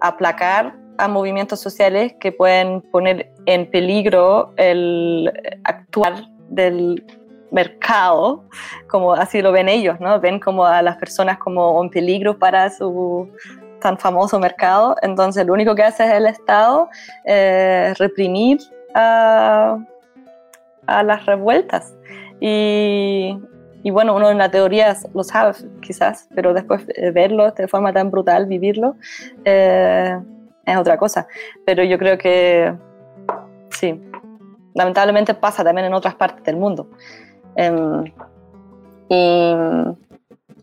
[0.00, 5.32] aplacar a movimientos sociales que pueden poner en peligro el
[5.64, 7.04] actuar del
[7.50, 8.44] mercado,
[8.88, 10.20] como así lo ven ellos, ¿no?
[10.20, 13.30] Ven como a las personas como un peligro para su
[13.80, 14.96] tan famoso mercado.
[15.02, 16.88] Entonces, lo único que hace es el Estado
[17.24, 18.58] eh, reprimir
[18.94, 19.78] a,
[20.86, 21.94] a, las revueltas.
[22.40, 23.38] Y,
[23.82, 28.10] y, bueno, uno en la teoría lo sabe quizás, pero después verlo de forma tan
[28.10, 28.96] brutal, vivirlo,
[29.44, 30.18] eh,
[30.66, 31.26] es otra cosa.
[31.64, 32.74] Pero yo creo que
[33.70, 34.00] sí,
[34.74, 36.88] lamentablemente pasa también en otras partes del mundo.
[37.56, 38.04] Um,
[39.08, 39.54] y,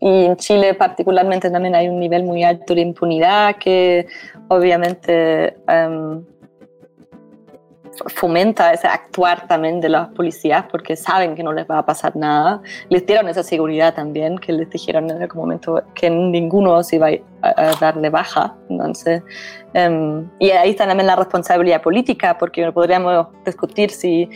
[0.00, 4.06] y, en Chile particularmente también hay un nivel muy alto de impunidad que
[4.48, 6.22] obviamente um,
[8.08, 12.14] fomenta ese actuar también de las policías porque saben que no les va a pasar
[12.16, 12.60] nada.
[12.88, 17.08] Les dieron esa seguridad también, que les dijeron en algún momento que ninguno se iba
[17.42, 18.54] a, a dar de baja.
[18.68, 19.22] Entonces,
[19.74, 24.28] um, y ahí está también la responsabilidad política, porque podríamos discutir si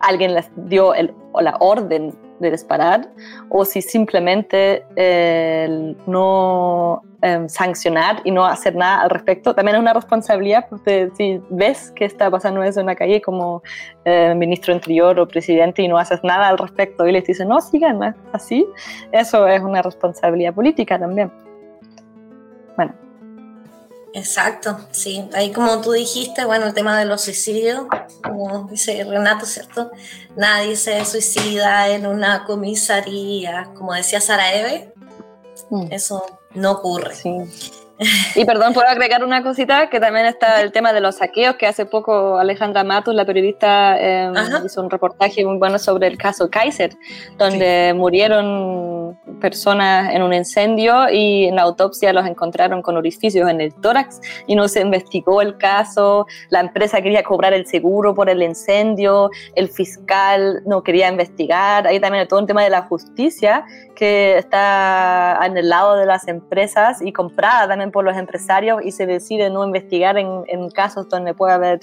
[0.00, 3.08] alguien les dio el, la orden de disparar
[3.48, 9.54] o si simplemente eh, no eh, sancionar y no hacer nada al respecto.
[9.54, 13.62] También es una responsabilidad, porque si ves que está pasando eso en la calle como
[14.04, 17.60] eh, ministro interior o presidente y no haces nada al respecto y les dices, no,
[17.60, 18.66] sigan así,
[19.12, 21.32] eso es una responsabilidad política también.
[22.76, 23.03] Bueno.
[24.14, 25.28] Exacto, sí.
[25.34, 27.86] Ahí como tú dijiste, bueno, el tema de los suicidios,
[28.22, 29.90] como dice Renato, ¿cierto?
[30.36, 34.92] Nadie se suicida en una comisaría, como decía Sara Eve,
[35.70, 35.88] mm.
[35.90, 36.24] eso
[36.54, 37.12] no ocurre.
[37.16, 37.30] Sí.
[38.34, 41.66] Y perdón, puedo agregar una cosita, que también está el tema de los saqueos, que
[41.66, 44.32] hace poco Alejandra Matos, la periodista, eh,
[44.64, 46.96] hizo un reportaje muy bueno sobre el caso Kaiser,
[47.38, 47.98] donde sí.
[47.98, 48.93] murieron
[49.40, 54.20] personas en un incendio y en la autopsia los encontraron con orificios en el tórax
[54.46, 59.30] y no se investigó el caso, la empresa quería cobrar el seguro por el incendio,
[59.54, 65.38] el fiscal no quería investigar, ahí también todo un tema de la justicia que está
[65.44, 69.50] en el lado de las empresas y comprada también por los empresarios y se decide
[69.50, 71.80] no investigar en, en casos donde puede haber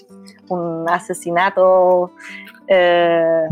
[0.49, 2.11] un asesinato
[2.67, 3.47] eh,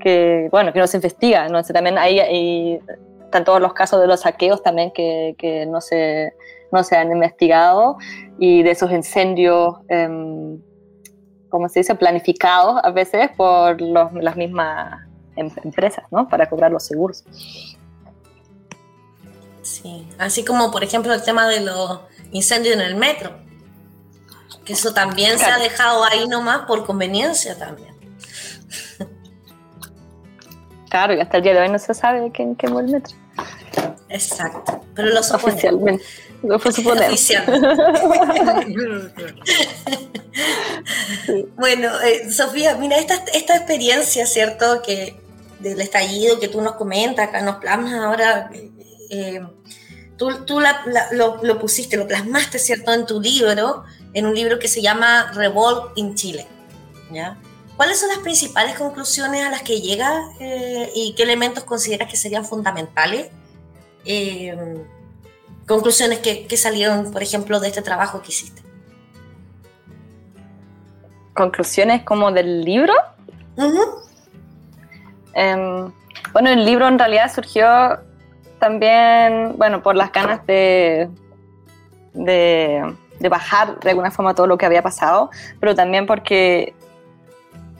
[0.00, 1.48] que, bueno, que no se investiga.
[1.48, 1.62] ¿no?
[1.62, 2.80] también hay, hay,
[3.24, 6.34] están todos los casos de los saqueos también que, que no, se,
[6.72, 7.98] no se han investigado
[8.38, 10.58] y de esos incendios, eh,
[11.48, 16.28] como se dice, planificados a veces por los, las mismas empresas, ¿no?
[16.28, 17.24] Para cobrar los seguros.
[19.62, 22.00] Sí, así como por ejemplo el tema de los
[22.32, 23.32] incendios en el metro,
[24.64, 25.54] que eso también claro.
[25.54, 27.87] se ha dejado ahí nomás por conveniencia también.
[30.88, 33.16] Claro, y hasta el día de hoy no se sabe quién quemó el metro.
[34.08, 35.54] Exacto, pero lo suponemos.
[35.54, 36.04] Oficialmente.
[36.42, 37.10] Lo fue suponer.
[41.56, 44.82] bueno, eh, Sofía, mira, esta, esta experiencia, ¿cierto?
[44.82, 45.20] Que
[45.58, 48.50] del estallido que tú nos comentas, acá nos plasmas ahora,
[49.10, 49.40] eh,
[50.16, 54.34] tú, tú la, la, lo, lo, pusiste, lo plasmaste, ¿cierto?, en tu libro, en un
[54.34, 56.46] libro que se llama Revolt in Chile,
[57.12, 57.36] ¿ya?
[57.78, 62.16] ¿Cuáles son las principales conclusiones a las que llegas eh, y qué elementos consideras que
[62.16, 63.28] serían fundamentales?
[64.04, 64.84] Eh,
[65.64, 68.62] conclusiones que, que, salieron, por ejemplo, de este trabajo que hiciste.
[71.34, 72.92] ¿Conclusiones como del libro?
[73.54, 73.94] Uh -huh.
[75.34, 75.92] eh,
[76.32, 77.68] bueno, el libro en realidad surgió
[78.58, 81.08] también, bueno, por las ganas de,
[82.12, 82.82] de
[83.18, 86.74] de bajar de alguna forma todo lo que había pasado, pero también porque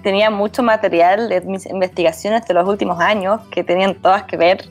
[0.09, 4.65] tenía mucho material de mis investigaciones de los últimos años que tenían todas que ver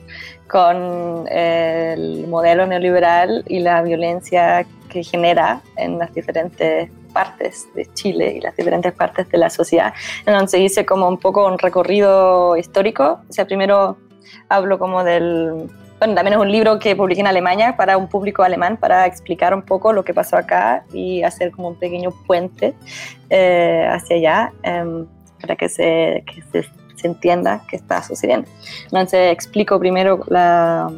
[0.48, 8.34] con el modelo neoliberal y la violencia que genera en las diferentes partes de Chile
[8.36, 9.94] y las diferentes partes de la sociedad.
[10.26, 13.20] Entonces hice como un poco un recorrido histórico.
[13.30, 13.96] O sea, primero
[14.48, 15.70] hablo como del...
[16.00, 19.54] Bueno, también es un libro que publiqué en Alemania para un público alemán para explicar
[19.54, 22.74] un poco lo que pasó acá y hacer como un pequeño puente
[23.30, 25.06] eh, hacia allá em,
[25.40, 28.48] para que se, que se, se entienda qué está sucediendo.
[28.84, 30.90] Entonces explico primero la,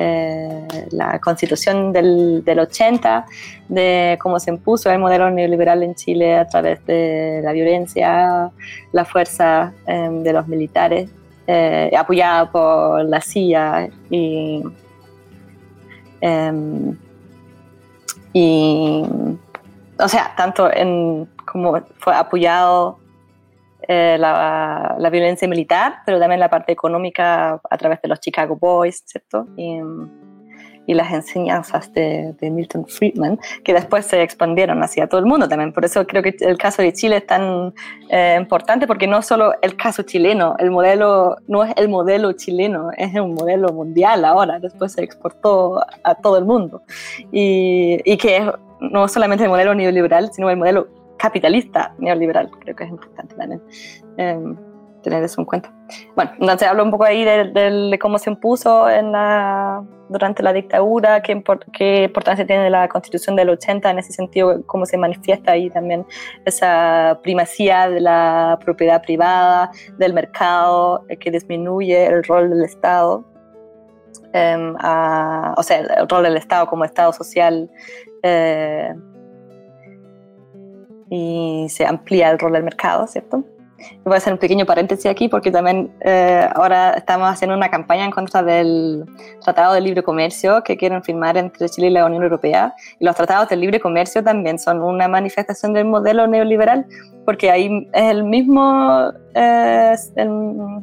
[0.00, 3.26] eh, la constitución del, del, 80,
[3.68, 8.48] de cómo se impuso el modelo neoliberal en Chile a través de la violencia,
[8.92, 11.10] la fuerza eh, de los militares,
[11.48, 14.62] eh, apoyada por la CIA y,
[16.20, 16.96] em,
[18.32, 19.02] y,
[19.98, 23.00] o sea, tanto en como fue apoyado
[23.90, 28.54] eh, la, la, violencia militar, pero también la parte económica a través de los Chicago
[28.54, 29.46] Boys, ¿cierto?
[29.56, 29.80] Y,
[30.88, 35.46] y las enseñanzas de, de, Milton Friedman, que después se expandieron hacia todo el mundo
[35.46, 35.72] también.
[35.72, 37.74] Por eso creo que el caso de Chile es tan
[38.08, 42.90] eh, importante, porque no solo el caso chileno, el modelo no es el modelo chileno,
[42.96, 46.82] es un modelo mundial ahora, después se exportó a todo el mundo.
[47.32, 48.44] Y, y que es
[48.80, 50.88] no solamente el modelo neoliberal, sino el modelo
[51.18, 52.50] capitalista neoliberal.
[52.60, 53.62] Creo que es importante también
[54.16, 54.38] eh,
[55.02, 55.72] tener eso en cuenta.
[56.14, 60.52] Bueno, entonces hablo un poco ahí de, de cómo se impuso en la, durante la
[60.52, 65.52] dictadura, qué, qué, importancia tiene la constitución del 80 en ese sentido, cómo se manifiesta
[65.52, 66.06] ahí también
[66.44, 73.24] esa primacía de la propiedad privada, del mercado, eh, que disminuye el rol del Estado.
[74.34, 77.70] Eh, a, o sea, el rol del Estado como Estado social
[78.22, 78.94] eh,
[81.10, 83.44] y se amplía el rol del mercado, ¿cierto?
[84.04, 88.04] Voy a hacer un pequeño paréntesis aquí porque también eh, ahora estamos haciendo una campaña
[88.04, 89.04] en contra del
[89.42, 92.74] Tratado de Libre Comercio que quieren firmar entre Chile y la Unión Europea.
[92.98, 96.86] Y los tratados de libre comercio también son una manifestación del modelo neoliberal
[97.24, 100.82] porque ahí es el mismo, eh, el,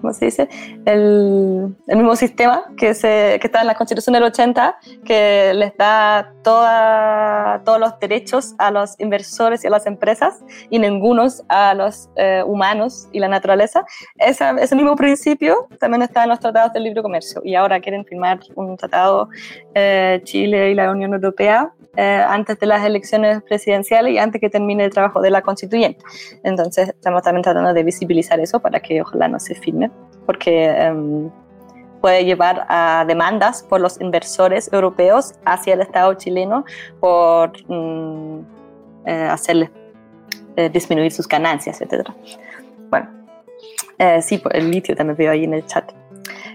[0.00, 0.48] ¿cómo se dice?
[0.84, 5.76] El, el mismo sistema que, se, que, está en la Constitución del 80, que les
[5.76, 11.74] da toda, todos los derechos a los inversores y a las empresas y ningunos a
[11.74, 13.84] los eh, humanos y la naturaleza.
[14.16, 18.04] Esa, ese mismo principio también está en los tratados del libre comercio y ahora quieren
[18.04, 19.28] firmar un tratado
[19.74, 24.48] eh, Chile y la Unión Europea eh, antes de las elecciones presidenciales y antes que
[24.48, 26.04] termine el trabajo de la constituyente.
[26.44, 29.89] Entonces estamos también tratando de visibilizar eso para que ojalá no se firme,
[30.26, 31.30] porque eh,
[32.00, 36.64] puede llevar a demandas por los inversores europeos hacia el Estado chileno
[36.98, 38.40] por mm,
[39.06, 39.70] eh, hacerles
[40.56, 42.10] eh, disminuir sus ganancias, etc.
[42.90, 43.08] Bueno,
[43.98, 45.92] eh, sí, el litio también veo ahí en el chat.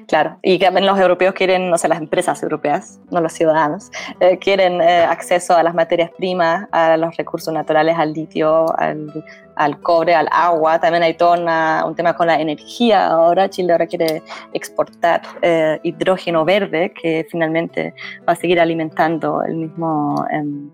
[0.07, 4.37] Claro, y también los europeos quieren, o sea, las empresas europeas, no los ciudadanos, eh,
[4.37, 10.13] quieren eh, acceso a las materias primas, a los recursos naturales, al litio, al, cobre,
[10.13, 10.79] al agua.
[10.79, 13.07] También hay todo un tema con la energía.
[13.07, 14.21] Ahora Chile ahora quiere
[14.53, 17.95] exportar eh, hidrógeno verde, que finalmente
[18.27, 20.69] va a seguir alimentando el mismo em,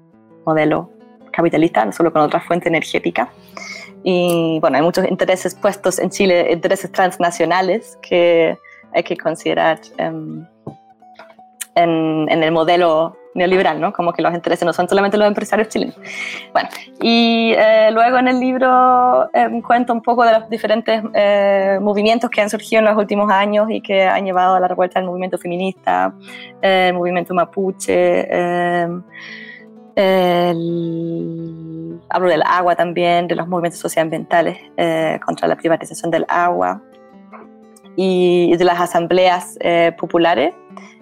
[0.45, 0.89] modelo
[1.31, 3.29] capitalista, no solo con otra fuente energética.
[4.03, 8.57] Y bueno, hay muchos intereses puestos en Chile, intereses transnacionales que
[8.93, 10.45] hay que considerar um,
[11.75, 13.93] en, en, el modelo neoliberal, ¿no?
[13.93, 15.95] Como que los intereses no son solamente los empresarios chilenos.
[16.51, 16.69] Bueno,
[17.01, 22.29] y eh, luego en el libro eh, cuento un poco de los diferentes eh, movimientos
[22.29, 25.07] que han surgido en los últimos años y que han llevado a la revuelta del
[25.07, 26.13] movimiento feminista,
[26.61, 28.27] el movimiento mapuche,
[29.95, 34.57] el, hablo del agua también, de los movimientos socioambientales
[35.25, 36.81] contra la privatización del agua,
[37.95, 40.53] y de las asambleas eh, populares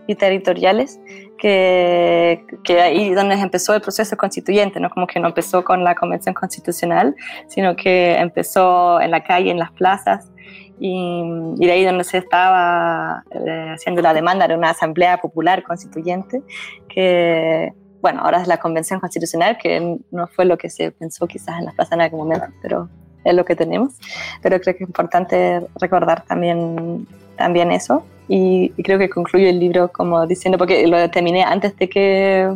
[0.08, 1.00] y territoriales,
[1.38, 4.90] que, que ahí donde empezó el proceso constituyente, ¿no?
[4.90, 7.16] como que no empezó con la convención constitucional,
[7.48, 10.32] sino que empezó en la calle, en las plazas,
[10.80, 11.24] y,
[11.60, 16.42] y de ahí donde se estaba eh, haciendo la demanda de una asamblea popular constituyente,
[16.88, 21.60] que bueno, ahora es la convención constitucional, que no fue lo que se pensó quizás
[21.60, 22.90] en las plazas en algún momento, pero
[23.24, 23.94] es lo que tenemos,
[24.42, 29.60] pero creo que es importante recordar también, también eso y, y, creo que concluyo el
[29.60, 32.56] libro como diciendo, porque lo terminé antes de que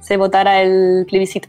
[0.00, 1.48] se votara el plebiscito.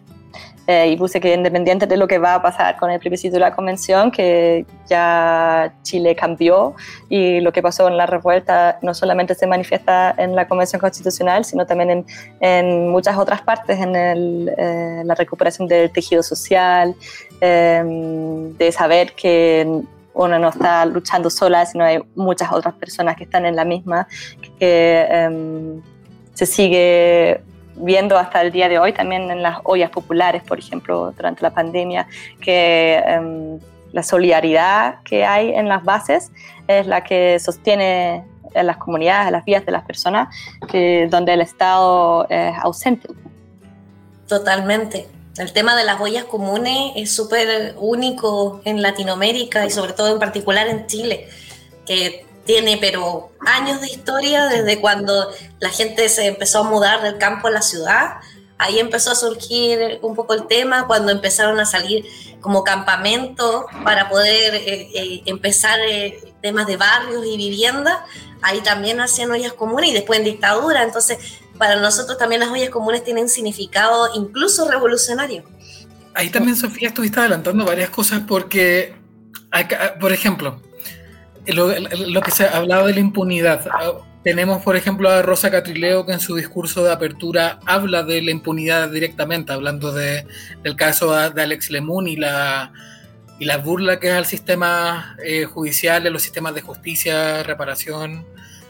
[0.71, 3.55] Y puse que independiente de lo que va a pasar con el plebiscito de la
[3.55, 6.75] convención, que ya Chile cambió
[7.09, 11.43] y lo que pasó en la revuelta no solamente se manifiesta en la convención constitucional,
[11.43, 12.05] sino también en,
[12.39, 14.45] en muchas otras partes, en el,
[15.07, 16.95] la recuperación del tejido social,
[17.41, 23.45] de saber que uno no está luchando sola, sino hay muchas otras personas que están
[23.45, 24.07] en la misma,
[24.59, 25.81] que em,
[26.33, 27.41] se sigue
[27.79, 31.51] viendo hasta el día de hoy también en las ollas populares, por ejemplo, durante la
[31.51, 32.07] pandemia,
[32.41, 33.59] que em,
[33.91, 36.31] la solidaridad que hay en las bases
[36.67, 38.23] es la que sostiene
[38.53, 40.35] en las comunidades, en las vidas de las personas,
[40.69, 43.07] que, donde el Estado es ausente.
[44.27, 45.07] Totalmente.
[45.37, 50.19] El tema de las ollas comunes es súper único en Latinoamérica y sobre todo en
[50.19, 51.29] particular en Chile,
[51.85, 55.29] que tiene pero años de historia desde cuando
[55.59, 58.15] la gente se empezó a mudar del campo a la ciudad.
[58.57, 62.05] Ahí empezó a surgir un poco el tema cuando empezaron a salir
[62.41, 67.99] como campamentos para poder eh, eh, empezar eh, temas de barrios y viviendas.
[68.41, 70.81] Ahí también hacían ollas comunes y después en dictadura.
[70.81, 71.19] Entonces
[71.59, 75.43] para nosotros también las ollas comunes tienen significado incluso revolucionario.
[76.15, 78.95] Ahí también, Sofía, estuviste adelantando varias cosas porque,
[79.99, 80.59] por ejemplo,
[81.53, 83.67] lo, que se ha hablado de la impunidad.
[83.71, 83.93] Ah,
[84.23, 88.31] tenemos, por ejemplo, a Rosa Catrileo que en su discurso de apertura habla de la
[88.31, 90.25] impunidad directamente, hablando de,
[90.61, 92.73] del caso de Alex Lemun y la,
[93.39, 98.25] y la burla que es al sistema eh, judicial, a los sistemas de justicia, reparación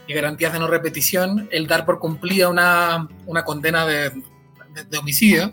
[0.06, 4.10] y garantías de no repetición, el dar por cumplida una, una condena de,
[4.88, 5.52] de, homicidio.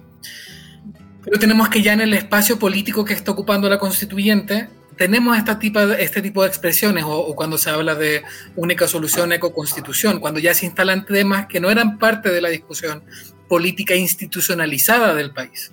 [1.23, 5.59] Pero tenemos que ya en el espacio político que está ocupando la constituyente, tenemos esta
[5.59, 8.23] tipo este tipo de expresiones, o, cuando se habla de
[8.55, 13.03] única solución ecoconstitución, cuando ya se instalan temas que no eran parte de la discusión
[13.47, 15.71] política institucionalizada del país.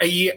[0.00, 0.30] Ahí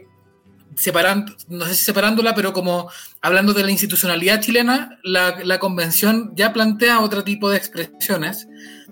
[0.76, 2.90] separando, no sé si separándola, pero como
[3.22, 8.48] hablando de la institucionalidad chilena, la, convención ya plantea otro tipo de expresiones.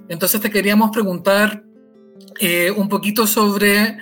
[0.09, 1.63] Entonces te queríamos preguntar
[2.39, 3.97] eh, un poquito sobre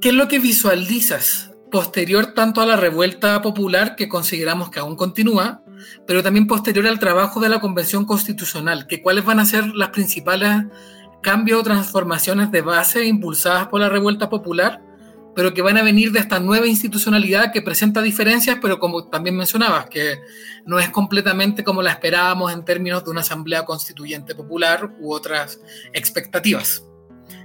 [0.00, 4.96] qué es lo que visualizas posterior tanto a la revuelta popular que consideramos que aún
[4.96, 5.62] continúa,
[6.06, 9.90] pero también posterior al trabajo de la convención constitucional, que cuáles van a ser las
[9.90, 10.64] principales
[11.22, 14.82] cambios o transformaciones de base impulsadas por la revuelta popular
[15.38, 19.36] pero que van a venir de esta nueva institucionalidad que presenta diferencias, pero como también
[19.36, 20.18] mencionabas, que
[20.66, 25.60] no es completamente como la esperábamos en términos de una asamblea constituyente popular u otras
[25.92, 26.84] expectativas.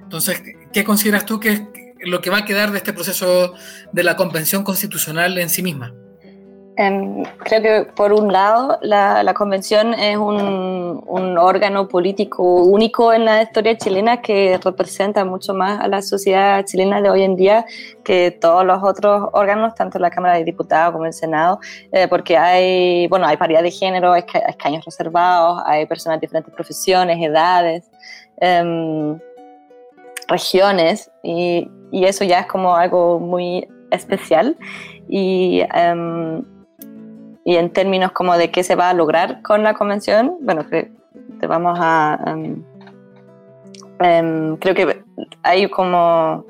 [0.02, 0.42] Entonces,
[0.74, 1.68] ¿qué consideras tú que
[2.06, 3.54] lo que va a quedar de este proceso
[3.92, 5.94] de la convención constitucional en sí misma?
[6.76, 13.26] Em, creo que por un lado la, convención es un, un, órgano político único en
[13.26, 17.66] la historia chilena que representa mucho más a la sociedad chilena de hoy en día
[18.04, 21.60] que todos los otros órganos, tanto la Cámara de Diputados como el Senado,
[21.92, 27.22] eh, porque hay, bueno, hay paridad de género, escaños reservados, hay personas de diferentes profesiones,
[27.22, 27.84] edades,
[28.38, 29.20] em,
[30.28, 34.58] regiones, y, y, eso ya es como algo muy especial.
[35.08, 36.44] Y em,
[37.46, 40.92] y en términos como de qué se va a lograr con la convención, bueno, que
[41.40, 42.20] te vamos a...
[42.28, 42.64] Em,
[44.00, 45.04] em, creo que
[45.44, 46.46] hay como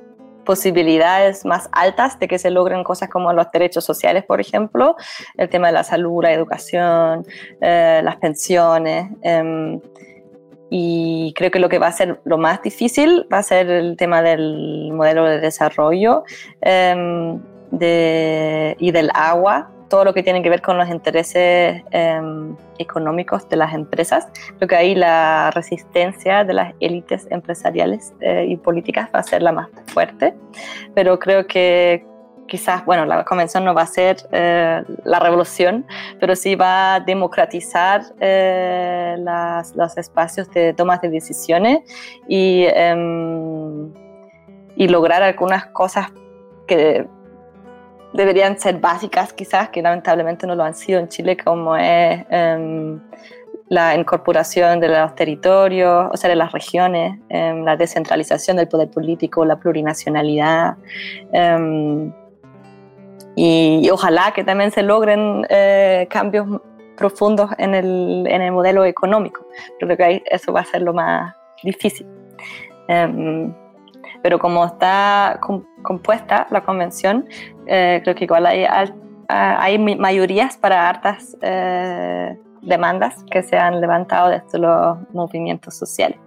[0.45, 4.95] posibilidades más altas de que se logren cosas como los derechos sociales, por ejemplo,
[5.37, 7.25] el tema de la salud, la educación,
[7.61, 9.09] eh, las pensiones.
[9.21, 9.79] Em,
[10.75, 13.95] y creo que lo que va a ser lo más difícil va a ser el
[13.95, 16.23] tema del modelo de desarrollo
[16.61, 23.47] de, y del agua, todo lo que tiene que ver con los intereses em, económicos
[23.49, 24.27] de las empresas.
[24.57, 29.43] Creo que ahí la resistencia de las élites empresariales eh, y políticas va a ser
[29.43, 30.33] la más fuerte,
[30.95, 32.03] pero creo que
[32.47, 35.85] quizás, bueno, la convención no va a ser eh, la revolución,
[36.19, 39.15] pero sí va a democratizar eh,
[39.75, 41.79] los espacios de tomas de decisiones
[42.27, 43.91] y, em,
[44.75, 46.11] y lograr algunas cosas
[46.67, 47.07] que
[48.13, 52.99] deberían ser básicas quizás, que lamentablemente no lo han sido en Chile, como es em,
[53.69, 58.89] la incorporación de los territorios, o sea, de las regiones, em, la descentralización del poder
[58.89, 60.77] político, la plurinacionalidad.
[63.35, 66.47] Em, y, ojalá que también se logren eh, cambios
[66.97, 69.45] profundos en el, en el, modelo económico.
[69.79, 72.05] Creo que eso va a ser lo más difícil
[74.23, 75.39] pero como está
[75.83, 77.27] compuesta la convención,
[77.67, 78.65] eh, creo que igual hay,
[79.27, 86.17] hay mayorías para hartas eh, demandas que se han levantado desde los movimientos sociales.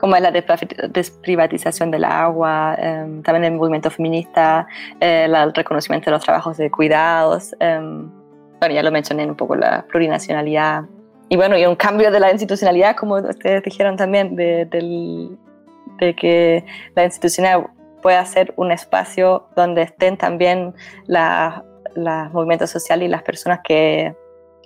[0.00, 4.66] Como la desprivatización del agua, em, también el movimiento feminista,
[4.98, 8.10] eh, el reconocimiento de los trabajos de cuidados, em,
[8.58, 10.84] bueno, ya lo mencioné un poco, la plurinacionalidad,
[11.28, 16.64] y bueno, y un cambio de la institucionalidad, como ustedes dijeron también, de, de que
[16.94, 17.68] la institucionalidad
[18.02, 20.74] pueda ser un espacio donde estén también
[21.06, 24.14] los movimientos sociales y las personas que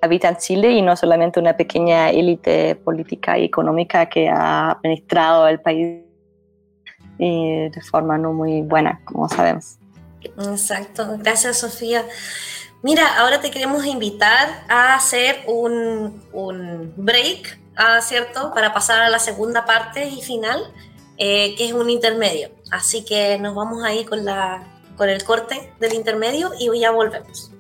[0.05, 5.61] habitan Chile y no solamente una pequeña élite política y económica que ha administrado el
[5.61, 6.05] país
[7.19, 9.79] de forma no muy buena, como sabemos.
[10.23, 12.05] Exacto, gracias Sofía.
[12.83, 18.53] Mira, ahora te queremos invitar a hacer un, un break, ¿ah, ¿cierto?
[18.53, 20.61] Para pasar a la segunda parte y final,
[21.17, 22.51] eh, que es un intermedio.
[22.71, 26.91] Así que nos vamos a ir con, la, con el corte del intermedio y ya
[26.91, 27.54] volvemos.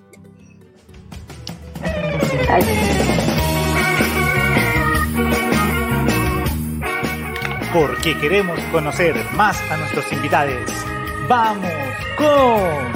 [7.72, 10.70] Porque queremos conocer más a nuestros invitados.
[11.28, 11.72] Vamos
[12.16, 12.94] con...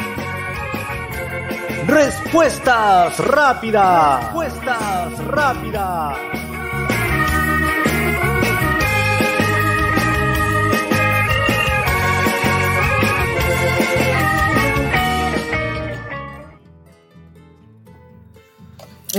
[1.89, 4.23] Respuestas rápidas.
[4.25, 6.48] Respuestas rápidas.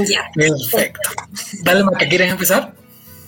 [0.08, 0.30] Ya.
[0.34, 1.10] Perfecto.
[1.64, 2.74] Dale, Maca, ¿quieres empezar?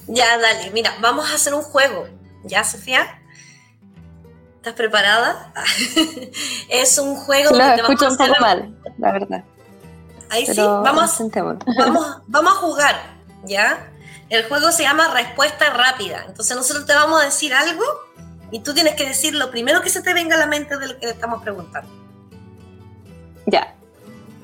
[0.07, 0.72] Ya, dale.
[0.72, 2.07] Mira, vamos a hacer un juego.
[2.43, 3.22] ¿Ya, Sofía?
[4.57, 5.53] ¿Estás preparada?
[6.69, 9.43] es un juego que te escucho un poco mal, la verdad.
[10.30, 11.19] Ahí sí, vamos,
[11.78, 12.95] vamos, vamos a jugar,
[13.43, 13.91] ¿ya?
[14.30, 16.26] El juego se llama Respuesta Rápida.
[16.28, 17.84] Entonces nosotros te vamos a decir algo
[18.51, 20.88] y tú tienes que decir lo primero que se te venga a la mente de
[20.88, 21.91] lo que le estamos preguntando.
[23.45, 23.74] Ya.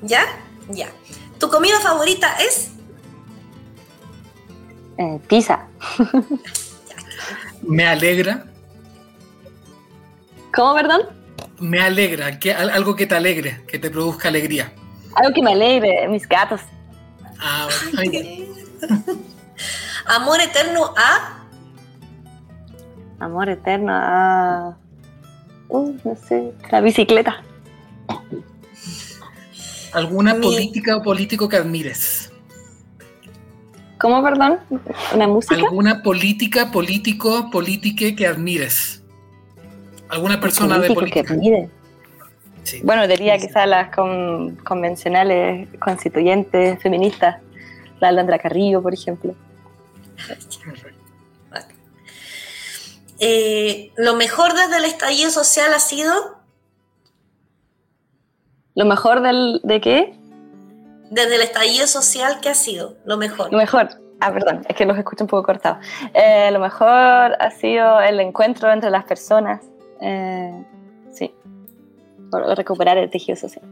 [0.02, 0.24] ¿Ya?
[0.68, 0.88] Ya.
[1.38, 2.70] ¿Tu comida favorita es?
[4.98, 5.66] Eh, pizza.
[7.62, 8.44] Me alegra.
[10.54, 11.02] ¿Cómo, perdón?
[11.60, 14.72] Me alegra, que, algo que te alegre, que te produzca alegría.
[15.14, 16.60] Algo que me alegre, mis gatos.
[17.40, 17.68] Ah,
[20.06, 21.44] Amor eterno a.
[23.18, 24.76] Amor eterno a.
[25.68, 27.42] Uh, no sé, la bicicleta.
[29.98, 32.30] ¿Alguna política o político que admires?
[33.98, 34.60] ¿Cómo, perdón?
[35.12, 35.56] ¿Una música?
[35.56, 39.02] ¿Alguna política, político, política que admires?
[40.08, 41.24] ¿Alguna persona de política?
[41.24, 41.68] que admire?
[42.84, 47.42] Bueno, diría quizás las convencionales constituyentes feministas,
[47.98, 49.34] la Alondra Carrillo, por ejemplo.
[53.18, 56.37] Eh, ¿Lo mejor desde el estallido social ha sido?
[58.78, 60.14] ¿Lo mejor del, de qué?
[61.10, 62.96] Desde el estallido social, ¿qué ha sido?
[63.04, 63.50] Lo mejor.
[63.50, 63.88] Lo mejor.
[64.20, 65.84] Ah, perdón, es que los escucho un poco cortados.
[66.14, 69.64] Eh, lo mejor ha sido el encuentro entre las personas.
[70.00, 70.64] Eh,
[71.12, 71.34] sí.
[72.30, 73.64] Por recuperar el tejido social.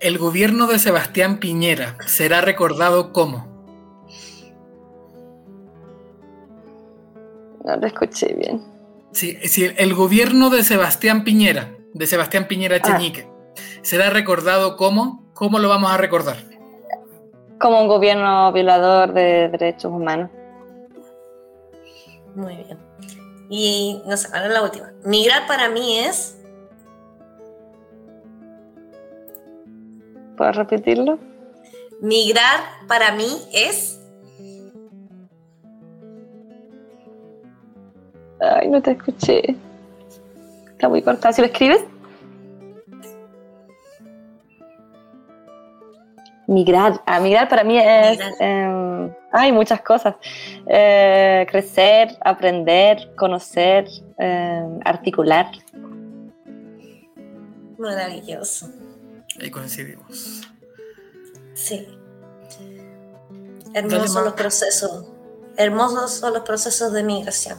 [0.00, 3.46] El gobierno de Sebastián Piñera será recordado como.
[7.62, 8.62] No lo escuché bien.
[9.12, 12.82] Sí, sí, el gobierno de Sebastián Piñera de Sebastián Piñera ah.
[12.82, 13.28] Cheñique.
[13.82, 15.22] ¿Será recordado como?
[15.34, 16.36] ¿Cómo lo vamos a recordar?
[17.58, 20.30] Como un gobierno violador de derechos humanos.
[22.34, 22.78] Muy bien.
[23.48, 24.92] Y no sé, ahora la última.
[25.04, 26.38] Migrar para mí es.
[30.36, 31.18] ¿Puedes repetirlo?
[32.00, 34.00] Migrar para mí es.
[38.40, 39.56] Ay, no te escuché
[40.88, 41.32] muy corta.
[41.32, 41.84] ¿Si lo escribes?
[46.46, 47.00] Migrar.
[47.06, 48.18] a ah, migrar para mí es.
[48.40, 50.16] Em, hay muchas cosas.
[50.66, 53.86] Eh, crecer, aprender, conocer,
[54.18, 55.50] em, articular.
[57.78, 58.68] Maravilloso.
[59.40, 60.42] Ahí coincidimos.
[61.54, 61.88] Sí.
[63.74, 65.06] Hermosos son los procesos.
[65.56, 67.58] Hermosos son los procesos de migración.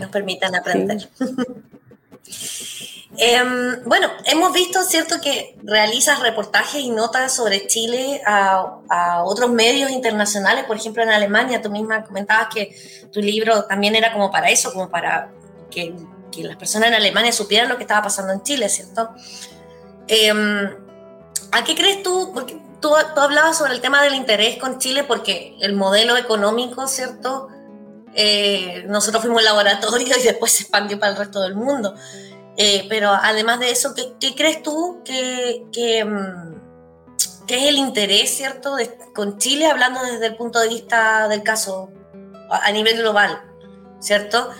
[0.00, 1.08] Nos permitan aprender.
[3.16, 9.90] Em, bueno, hemos visto, ¿cierto?, que realizas reportajes y notas sobre Chile a, otros medios
[9.90, 11.60] internacionales, por ejemplo, en Alemania.
[11.60, 12.74] Tú misma comentabas que
[13.12, 15.30] tu libro también era como para eso, como para
[15.70, 15.94] que,
[16.38, 19.10] las personas en Alemania supieran lo que estaba pasando en Chile, ¿cierto?
[20.06, 20.70] Em,
[21.52, 22.30] ¿A qué crees tú?
[22.32, 27.48] Porque tú, hablabas sobre el tema del interés con Chile porque el modelo económico, ¿cierto?
[28.14, 31.94] Eh, nosotros fuimos laboratorio y después se expandió para el resto del mundo.
[32.56, 35.64] Eh, pero además de eso, ¿qué, crees tú que,
[36.04, 38.76] mm, que, es el interés, ¿cierto?,
[39.14, 41.90] con Chile, hablando desde el punto de vista del caso
[42.50, 43.40] a nivel global,
[44.00, 44.50] ¿cierto?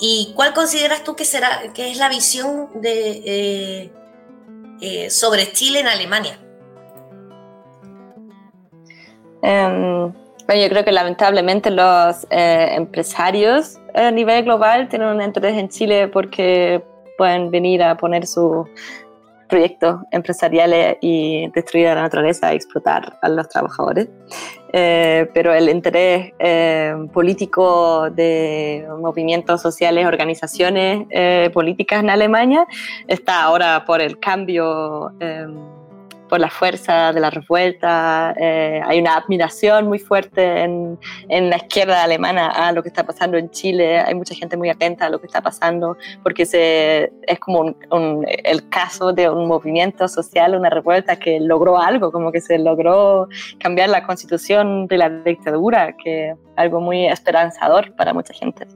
[0.00, 3.90] ¿Y cuál consideras tú que, será, que es la visión eh,
[5.10, 6.38] sobre Chile en Alemania?
[9.42, 10.12] Em,
[10.46, 15.68] bueno, yo creo que lamentablemente los eh, empresarios a nivel global tienen un interés en
[15.68, 16.82] Chile porque
[17.16, 18.66] pueden venir a poner sus
[19.48, 24.08] proyectos empresariales y destruir a la naturaleza, explotar a los trabajadores.
[24.72, 31.06] Eh, pero el interés eh, político de movimientos sociales, organizaciones
[31.52, 32.66] políticas en Alemania
[33.06, 35.73] está ahora por el cambio em,
[36.34, 38.34] por la fuerza de la revuelta.
[38.36, 43.06] Eh, hay una admiración muy fuerte en, en, la izquierda alemana a lo que está
[43.06, 44.00] pasando en Chile.
[44.00, 48.26] Hay mucha gente muy atenta a lo que está pasando porque se, es como un,
[48.26, 53.28] el caso de un movimiento social, una revuelta que logró algo, como que se logró
[53.60, 58.66] cambiar la constitución de la dictadura, que algo muy esperanzador para mucha gente.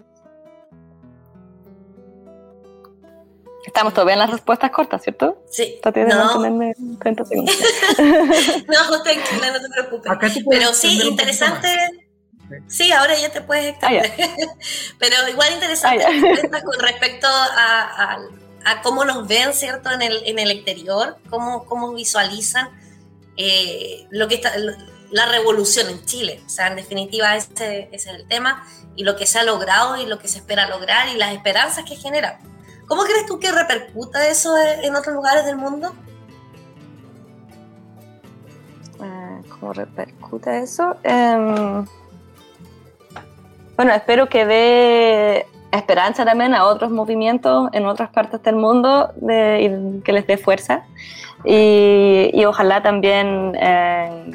[3.64, 5.42] Estamos todavía en las respuestas cortas, ¿cierto?
[5.50, 5.78] Sí.
[5.82, 7.56] Traté de mantenerme 30 segundos.
[7.98, 10.44] no, tranquila, no te preocupes.
[10.48, 11.68] Pero sí, interesante.
[12.66, 14.30] Sí, ahora ya te puedes ah, extender.
[14.98, 18.18] Pero igual interesante ah, con respecto a,
[18.64, 19.90] a, cómo nos ven, ¿cierto?
[19.90, 22.70] En el, en el exterior, cómo, cómo visualizan
[23.36, 24.52] eh, lo que está,
[25.11, 26.40] la revolución en Chile.
[26.46, 30.00] O sea, en definitiva, ese, ese es el tema y lo que se ha logrado
[30.00, 32.40] y lo que se espera lograr y las esperanzas que genera.
[32.89, 35.93] ¿Cómo crees tú que repercuta eso en otros lugares del mundo?
[39.03, 40.97] Eh, ¿Cómo repercute eso?
[41.03, 41.84] Em,
[43.76, 50.01] bueno, espero que dé esperanza también a otros movimientos en otras partes del mundo de,
[50.03, 50.84] que les dé fuerza
[51.45, 54.32] y, ojalá también eh,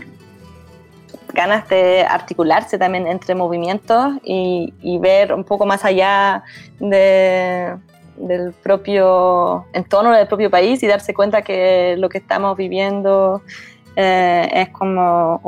[1.33, 6.43] ganas de articularse también entre movimientos y ver un poco más allá
[6.79, 7.75] de
[8.17, 13.41] del propio entorno del propio país y darse cuenta que lo que estamos viviendo
[13.95, 15.41] eh, es como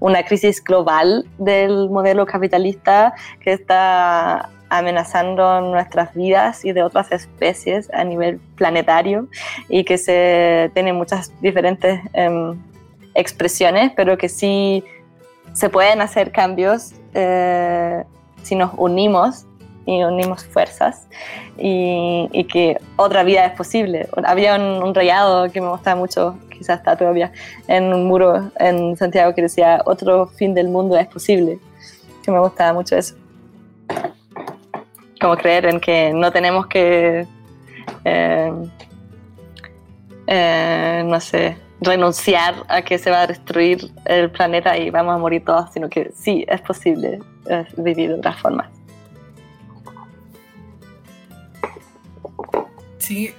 [0.00, 7.88] una crisis global del modelo capitalista que está amenazando nuestras vidas y de otras especies
[7.92, 9.28] a nivel planetario
[9.68, 12.60] y que se tiene muchas diferentes em,
[13.14, 14.82] expresiones, pero que sí
[15.52, 18.02] se pueden hacer cambios eh,
[18.42, 19.46] si nos unimos
[19.86, 21.06] y unimos fuerzas
[21.58, 24.08] y, que otra vida es posible.
[24.24, 27.32] Había un, rayado que me gustaba mucho, quizás está todavía,
[27.68, 31.58] en un muro en Santiago que decía, otro fin del mundo es posible,
[32.22, 33.14] que me gustaba mucho eso.
[35.20, 37.26] Como creer en que no tenemos que,
[38.04, 38.52] eh,
[40.26, 45.18] eh, no sé, renunciar a que se va a destruir el planeta y vamos a
[45.18, 47.20] morir todos, sino que sí, es posible
[47.76, 48.83] vivir de otras formas.
[53.04, 53.34] Sí,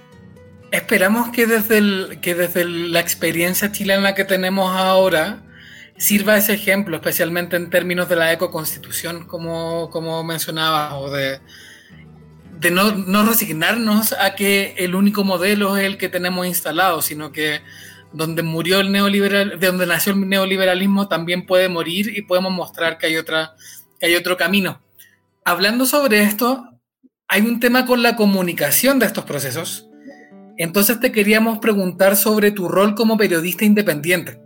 [0.70, 5.42] esperamos que desde, que desde la experiencia chilena que tenemos ahora
[5.98, 11.40] sirva ese ejemplo, especialmente en términos de la ecoconstitución, como, como mencionaba, o de,
[12.70, 17.62] no, resignarnos a que el único modelo es el que tenemos instalado, sino que
[18.14, 23.00] donde murió el neoliberal, de donde nació el neoliberalismo también puede morir y podemos mostrar
[23.00, 23.56] que hay, otra,
[24.00, 24.80] que hay otro camino.
[25.44, 26.75] Hablando sobre esto,
[27.28, 29.90] hay un tema con la comunicación de estos procesos.
[30.58, 34.40] Entonces te queríamos preguntar sobre tu rol como periodista independiente.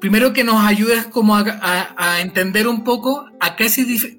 [0.00, 3.68] Primero que nos ayudes como a, entender un poco a qué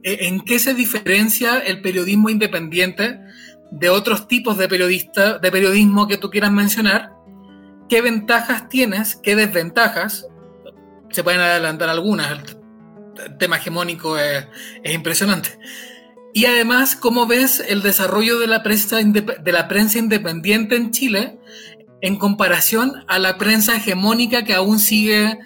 [0.04, 3.20] en qué se diferencia el periodismo independiente
[3.72, 7.14] de otros tipos de, periodista, de periodismo que tú quieras mencionar.
[7.90, 9.16] ¿Qué ventajas tienes?
[9.16, 10.28] ¿Qué desventajas?
[11.10, 12.32] Se pueden adelantar algunas.
[13.26, 14.46] El tema hegemónico es
[14.84, 15.58] impresionante.
[16.34, 21.40] Y además, ¿cómo ves el desarrollo de la, prensa de la prensa independiente en Chile
[22.02, 25.40] en comparación a la prensa hegemónica que aún sigue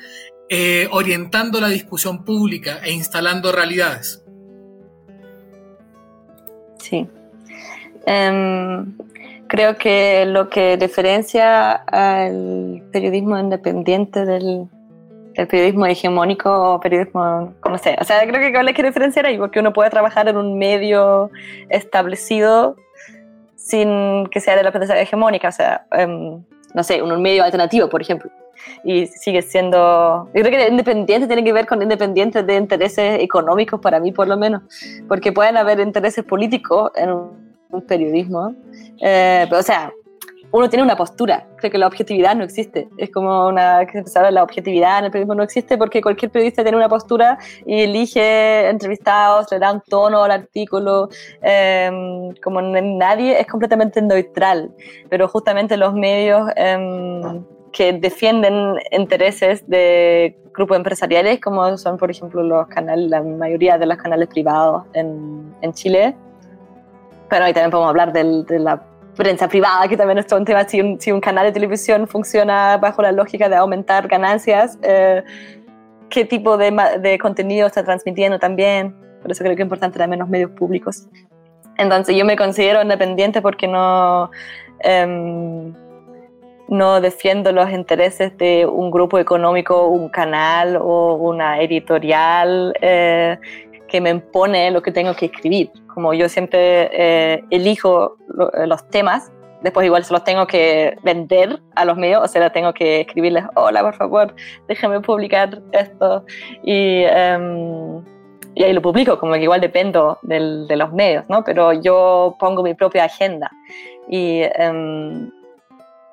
[0.49, 4.23] eh, orientando la discusión pública e instalando realidades?
[6.77, 7.07] Sí.
[8.05, 8.95] Em,
[9.47, 14.69] creo que lo que diferencia al periodismo independiente del
[15.35, 19.59] el periodismo hegemónico periodismo, no sé, o sea, creo que hay que diferenciar ahí, porque
[19.59, 21.29] uno puede trabajar en un medio
[21.69, 22.75] establecido
[23.55, 27.89] sin que sea de la prensa hegemónica, o sea, em, no sé, un medio alternativo,
[27.89, 28.29] por ejemplo,
[28.83, 33.79] y sigue siendo, yo creo que independiente tiene que ver con independientes de intereses económicos
[33.79, 34.61] para mí, por lo menos,
[35.07, 37.45] porque pueden haber intereses políticos en un,
[37.87, 38.55] periodismo,
[39.01, 39.91] eh, pero, o sea,
[40.51, 41.45] uno tiene una postura.
[41.57, 42.87] Creo que la objetividad no existe.
[42.97, 46.31] Es como una que se habla la objetividad en el periodismo no existe porque cualquier
[46.31, 51.09] periodista tiene una postura y elige entrevistados, le da un tono al artículo.
[51.41, 54.71] Em, como nadie es completamente neutral,
[55.09, 62.41] pero justamente los medios em, que defienden intereses de grupos empresariales, como son, por ejemplo,
[62.41, 66.15] los canales, la mayoría de los canales privados en, en Chile.
[67.29, 68.81] Pero ahí también podemos hablar del, de la
[69.15, 72.07] prensa privada, que también es todo un tema, si un, si un canal de televisión
[72.07, 75.23] funciona bajo la lógica de aumentar ganancias, eh,
[76.09, 78.95] qué tipo de, de, contenido está transmitiendo también.
[79.21, 81.07] Por eso creo que es importante también los medios públicos.
[81.77, 84.29] Entonces yo me considero independiente porque no,
[84.83, 85.73] eh,
[86.67, 93.37] no defiendo los intereses de un grupo económico, un canal o una editorial eh,
[93.95, 98.17] que me impone lo que tengo que escribir como yo siempre eh, elijo
[98.53, 99.31] eh, los temas,
[99.61, 103.45] después igual se los tengo que vender a los medios, o sea, tengo que escribirles,
[103.55, 104.35] hola, por favor,
[104.67, 106.25] déjame publicar esto.
[106.63, 108.03] Y, em,
[108.55, 111.45] y ahí lo publico, como que igual dependo del, de los medios, ¿no?
[111.45, 113.49] Pero yo pongo mi propia agenda.
[114.09, 115.31] Y em,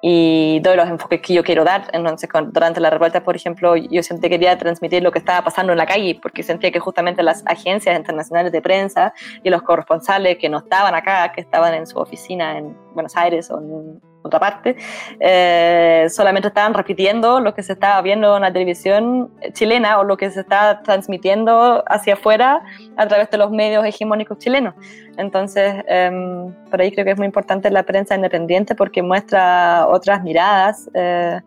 [0.05, 1.89] y doy los enfoques que yo quiero dar.
[1.93, 5.79] Entonces, durante la revuelta, por ejemplo, yo siempre quería transmitir lo que estaba pasando en
[5.79, 10.49] la calle, porque sentía que justamente las agencias internacionales de prensa y los corresponsales que
[10.49, 14.77] no estaban acá, que estaban en su oficina en Buenos Aires o en otra parte,
[15.21, 20.17] eh, solamente estaban repitiendo lo que se estaba viendo en la televisión chilena o lo
[20.17, 22.63] que se está transmitiendo hacia afuera
[22.97, 24.75] a través de los medios hegemónicos chilenos.
[25.17, 30.23] Entonces, em, por ahí creo que es muy importante la prensa independiente porque muestra otras
[30.23, 31.41] miradas eh,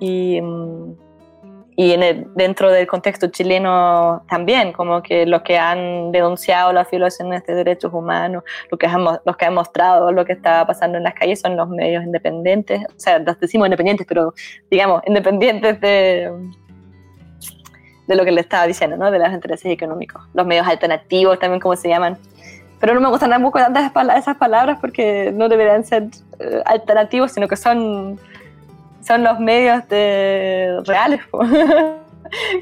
[0.00, 0.40] y...
[1.74, 7.46] Y en dentro del contexto chileno también, como que los que han denunciado las violaciones
[7.46, 11.04] de derechos humanos, lo que han, los que han mostrado lo que está pasando en
[11.04, 14.34] las calles son los medios independientes, o sea, decimos independientes, pero
[14.70, 16.30] digamos, independientes de,
[18.06, 19.10] de lo que le estaba diciendo, ¿no?
[19.10, 20.22] de los intereses económicos.
[20.34, 22.18] Los medios alternativos también, como se llaman.
[22.80, 26.08] Pero no me gustan tampoco tantas esas palabras porque no deberían ser
[26.40, 28.18] eh, alternativos, sino que son
[29.02, 31.20] son los medios de reales.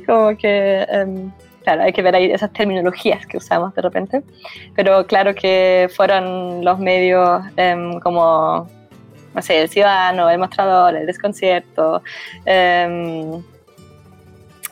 [0.06, 1.30] como que, em,
[1.62, 4.22] claro, hay que ver ahí esas terminologías que usamos de repente.
[4.74, 8.66] Pero claro que fueron los medios em, como,
[9.34, 12.02] no sé, el Ciudadano, el Mostrador, el Desconcierto.
[12.44, 13.42] Em,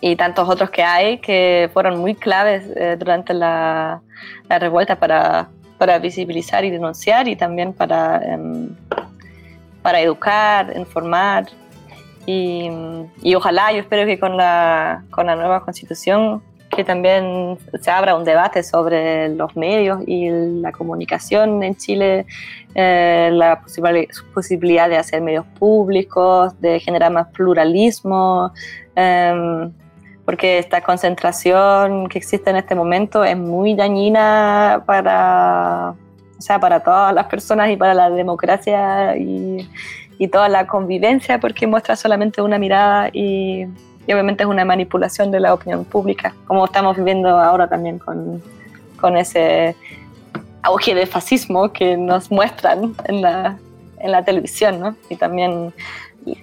[0.00, 4.00] y tantos otros que hay que fueron muy claves eh, durante la,
[4.48, 8.22] la revuelta para, para, visibilizar y denunciar y también para
[9.88, 11.46] para educar, informar.
[12.26, 12.70] Y,
[13.22, 18.14] y, ojalá, yo espero que con la, con la nueva constitución, que también se abra
[18.14, 22.26] un debate sobre los medios y la comunicación en Chile,
[22.74, 23.62] eh, la
[24.34, 28.52] posibilidad de hacer medios públicos, de generar más pluralismo,
[28.94, 29.70] eh,
[30.26, 35.94] porque esta concentración que existe en este momento es muy dañina para
[36.38, 39.68] o sea, para todas las personas y para la democracia y,
[40.32, 43.66] toda la convivencia, porque muestra solamente una mirada y,
[44.06, 48.42] obviamente es una manipulación de la opinión pública, como estamos viviendo ahora también con,
[49.16, 49.76] ese
[50.62, 53.58] auge de fascismo que nos muestran en la,
[54.00, 54.96] en la televisión, ¿no?
[55.08, 55.72] Y también,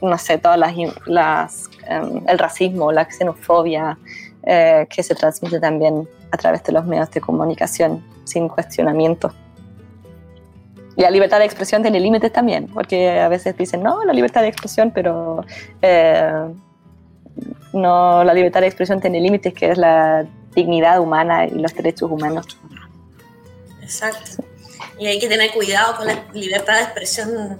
[0.01, 0.57] no sé, todas
[1.05, 3.97] las, um, el racismo, la xenofobia
[4.43, 9.33] eh, que se transmite también a través de los medios de comunicación sin cuestionamiento.
[10.97, 14.41] Y la libertad de expresión tiene límites también, porque a veces dicen, no, la libertad
[14.41, 15.45] de expresión, pero
[15.81, 16.47] eh,
[17.73, 22.09] no, la libertad de expresión tiene límites, que es la dignidad humana y los derechos
[22.09, 22.57] humanos.
[23.81, 24.43] Exacto.
[24.97, 27.59] Y hay que tener cuidado con la libertad de expresión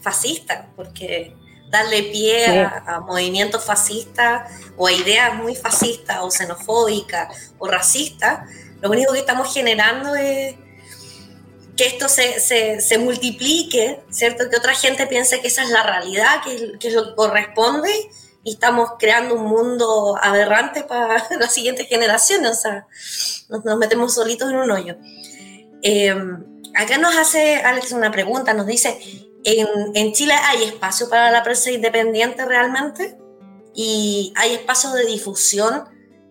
[0.00, 1.34] fascista, porque
[1.68, 8.48] darle pie a, a, movimientos fascistas o a ideas muy fascistas o xenofóbicas o racistas,
[8.80, 10.54] lo único que estamos generando es
[11.80, 14.50] que esto se, se, se, multiplique, ¿cierto?
[14.50, 17.90] Que otra gente piense que esa es la realidad, que, que, es lo que corresponde,
[18.44, 22.86] y estamos creando un mundo aberrante para las siguientes generaciones, o sea,
[23.48, 24.98] nos, nos metemos solitos en un hoyo.
[25.82, 26.14] Eh,
[26.74, 29.00] acá nos hace Alex una pregunta, nos dice,
[29.42, 33.16] ¿en, ¿en Chile hay espacio para la prensa independiente realmente?
[33.74, 35.84] ¿Y hay espacio de difusión?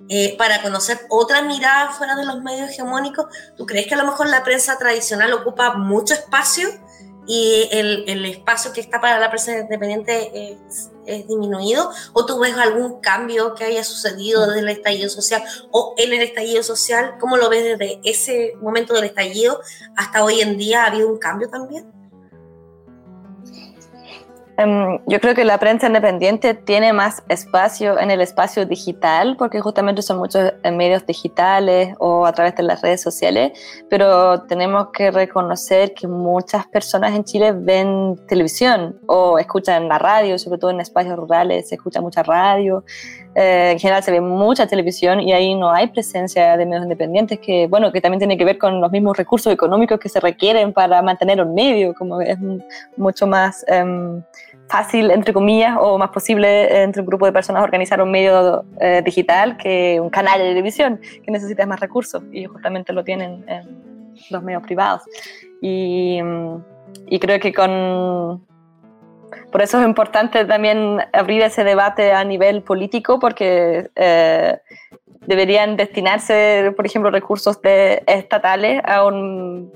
[0.08, 3.28] Eh, para conocer otra mirada fuera de los medios hegemónicos?
[3.58, 6.70] ¿Tú crees que a lo mejor la prensa tradicional ocupa mucho espacio
[7.28, 11.92] y el, el espacio que está para la prensa independiente es, es, disminuido?
[12.14, 16.22] ¿O tú ves algún cambio que haya sucedido desde el estallido social o en el
[16.22, 17.16] estallido social?
[17.20, 19.62] ¿Cómo lo ves desde ese momento del estallido
[19.96, 20.84] hasta hoy en día?
[20.84, 21.99] ¿Ha habido un cambio también?
[24.60, 29.62] Em, yo creo que la prensa independiente tiene más espacio en el espacio digital, porque
[29.62, 33.54] justamente son muchos medios digitales o a través de las redes sociales,
[33.90, 40.38] pero tenemos que reconocer que muchas personas en Chile ven televisión o escuchan la radio,
[40.38, 42.84] sobre todo en espacios rurales se escucha mucha radio,
[43.36, 47.40] eh, en general se ve mucha televisión y ahí no hay presencia de medios independientes,
[47.40, 50.74] que bueno, que también tiene que ver con los mismos recursos económicos que se requieren
[50.74, 52.38] para mantener un medio, como es
[52.98, 53.64] mucho más...
[53.70, 54.22] Em,
[54.70, 59.02] fácil, entre comillas, o más posible entre un grupo de personas organizar un medio eh,
[59.04, 64.14] digital que un canal de televisión, que necesita más recursos y justamente lo tienen en
[64.30, 65.02] los medios privados.
[65.62, 66.20] Y,
[67.08, 68.48] y creo que con...
[69.52, 74.58] Por eso es importante también abrir ese debate a nivel político, porque eh,
[75.26, 79.72] deberían destinarse, por ejemplo, recursos de, estatales a un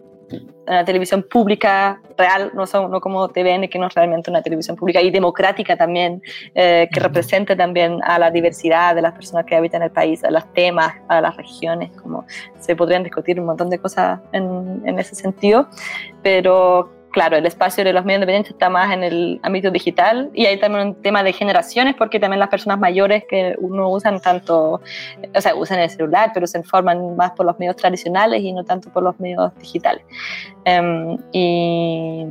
[0.65, 4.75] una televisión pública real, no, son, no como TVN, que no es realmente una televisión
[4.75, 6.21] pública y democrática también,
[6.55, 10.31] eh, que represente también a la diversidad de las personas que habitan el país, a
[10.31, 12.25] los temas, a las regiones, como
[12.59, 15.67] se podrían discutir un montón de cosas en, en ese sentido,
[16.21, 20.45] pero claro, el espacio de los medios independientes está más en el ámbito digital y
[20.47, 24.81] hay también un tema de generaciones porque también las personas mayores que no usan tanto,
[25.33, 28.65] o sea, usan el celular, pero se informan más por los medios tradicionales y no
[28.65, 30.03] tanto por los medios digitales.
[30.65, 32.25] Em, y,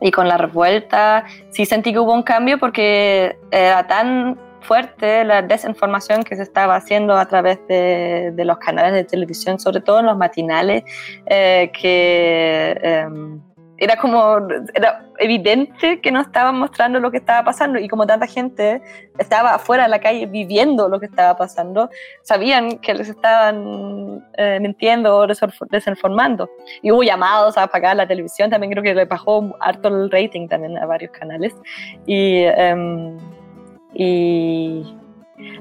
[0.00, 5.40] y con la revuelta sí sentí que hubo un cambio porque era tan fuerte la
[5.40, 10.00] desinformación que se estaba haciendo a través de, de los canales de televisión, sobre todo
[10.00, 10.84] en los matinales,
[11.26, 12.78] eh, que...
[12.82, 13.38] Eh,
[13.78, 14.38] era como,
[14.74, 18.82] era evidente que no estaban mostrando lo que estaba pasando y como tanta gente
[19.18, 21.88] estaba afuera en la calle viviendo lo que estaba pasando,
[22.22, 25.26] sabían que les estaban eh, mintiendo o
[25.70, 26.50] desinformando.
[26.82, 30.48] Y hubo llamados a apagar la televisión, también creo que le bajó harto el rating
[30.48, 31.54] también a varios canales.
[32.04, 33.16] Y, em,
[33.94, 34.96] y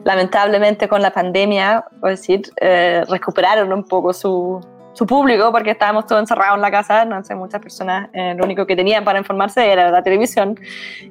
[0.04, 4.60] lamentablemente con la pandemia, es decir, eh, recuperaron un poco su
[4.98, 8.44] su público, porque estábamos todos encerrados en la casa, no sé, muchas personas, eh, lo
[8.44, 10.60] único que tenían para informarse era la televisión.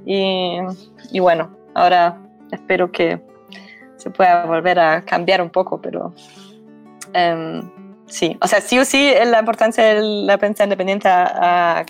[0.05, 0.59] Y,
[1.13, 2.19] y, bueno, ahora
[2.51, 3.21] espero que
[3.97, 6.13] se pueda volver a cambiar un poco, pero
[7.15, 7.71] um,
[8.07, 11.87] sí, o sea, sí o sí la importancia de la prensa independiente ha,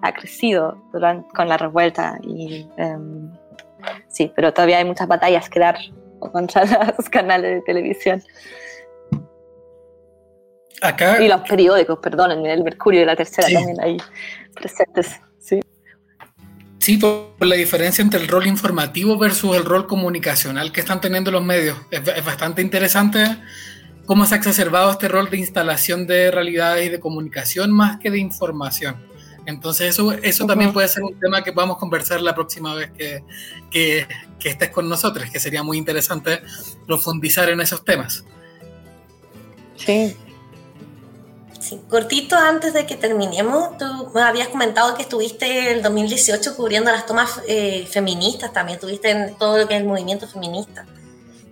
[0.00, 3.30] ha crecido durante, con la revuelta y um,
[4.08, 5.76] sí, pero todavía hay muchas batallas que dar
[6.20, 6.64] contra
[6.96, 8.22] los canales de televisión
[11.20, 13.96] y los periódicos, perdón, el Mercurio y la Tercera también ahí
[14.54, 15.20] presentes.
[15.40, 15.60] Sí.
[16.78, 21.30] Sí, por la diferencia entre el rol informativo versus el rol comunicacional que están teniendo
[21.30, 21.78] los medios.
[21.90, 23.38] Es, bastante interesante
[24.04, 28.10] cómo se ha exacerbado este rol de instalación de realidades y de comunicación más que
[28.10, 29.04] de información.
[29.46, 33.22] Entonces eso, eso también puede ser un tema que podamos conversar la próxima vez que,
[33.70, 34.06] que,
[34.38, 36.40] que estés con nosotros, que sería muy interesante
[36.86, 38.24] profundizar en esos temas.
[39.76, 40.16] Sí,
[41.88, 47.06] cortito antes de que terminemos, tú me habías comentado que estuviste el 2018 cubriendo las
[47.06, 50.86] tomas eh, feministas, también estuviste en todo lo que es el movimiento feminista,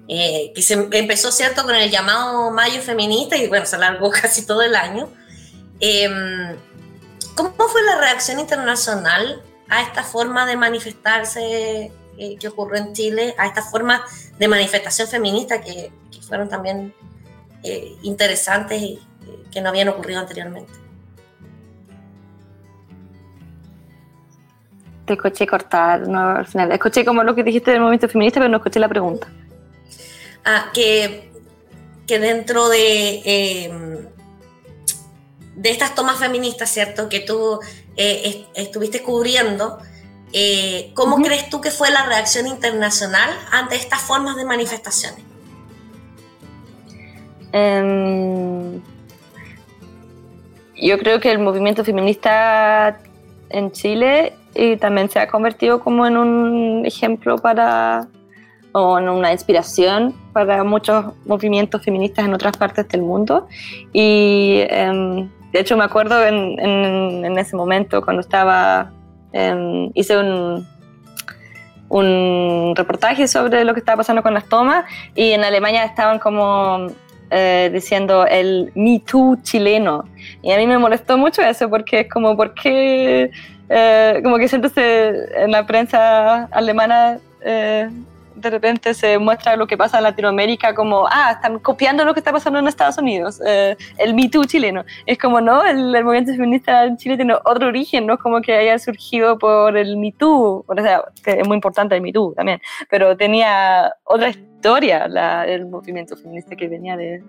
[0.09, 4.47] eh, que se empezó, ¿cierto?, con el llamado Mayo Feminista y bueno, se alargó casi
[4.47, 5.09] todo el año.
[5.81, 6.57] Em,
[7.35, 13.35] ¿Cómo fue la reacción internacional a esta forma de manifestarse eh, que ocurrió en Chile,
[13.39, 14.05] a esta forma
[14.39, 16.95] de manifestación feminista que, que fueron también
[18.03, 19.01] interesantes y
[19.51, 20.73] que no habían ocurrido anteriormente.
[25.07, 26.73] Te escuché cortar, no, al final.
[26.73, 29.29] Escuché como lo que dijiste del movimiento feminista, pero no escuché la pregunta.
[30.45, 31.31] Ah, que,
[32.07, 34.09] que dentro de, em,
[35.57, 37.09] de estas tomas feministas, ¿cierto?
[37.09, 37.61] Que tú
[37.97, 39.79] eh, estuviste cubriendo,
[40.33, 45.25] eh, ¿cómo crees tú que fue la reacción internacional ante estas formas de manifestaciones?
[47.55, 48.94] Um
[50.77, 52.99] yo creo que el movimiento feminista
[53.51, 58.09] en Chile y también se ha convertido como en un ejemplo para
[58.73, 63.47] o en una inspiración para muchos movimientos feministas en otras partes del mundo.
[63.93, 68.91] Y em, de hecho me acuerdo en, en, ese momento cuando estaba,
[69.33, 70.67] em, hice un,
[71.89, 76.89] un reportaje sobre lo que estaba pasando con las tomas y en Alemania estaban como
[77.37, 80.05] eh, diciendo el Me Too chileno.
[80.41, 83.29] Y a mí me molestó mucho eso porque es como, ¿por qué?
[83.69, 87.89] Eh, como que siempre se, en la prensa alemana eh,
[88.45, 92.21] de repente se muestra lo que pasa en Latinoamérica como, ah, están copiando lo que
[92.21, 94.85] está pasando en Estados Unidos, eh, el Me Too chileno.
[95.07, 98.55] Es como, no, el, movimiento feminista en Chile tiene otro origen, no es como que
[98.55, 102.35] haya surgido por el Me Too, o sea, que es muy importante el Me Too
[102.35, 107.23] también, pero tenía otra historia la, el movimiento feminista que venía de,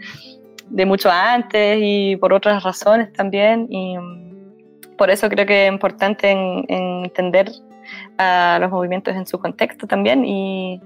[0.70, 3.68] de mucho antes y por otras razones también.
[3.70, 7.52] Y mm, por eso creo que es importante entender
[8.18, 10.82] a los movimientos en su contexto también y,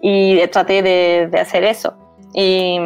[0.00, 1.94] y, traté de, hacer eso.
[2.34, 2.78] Y,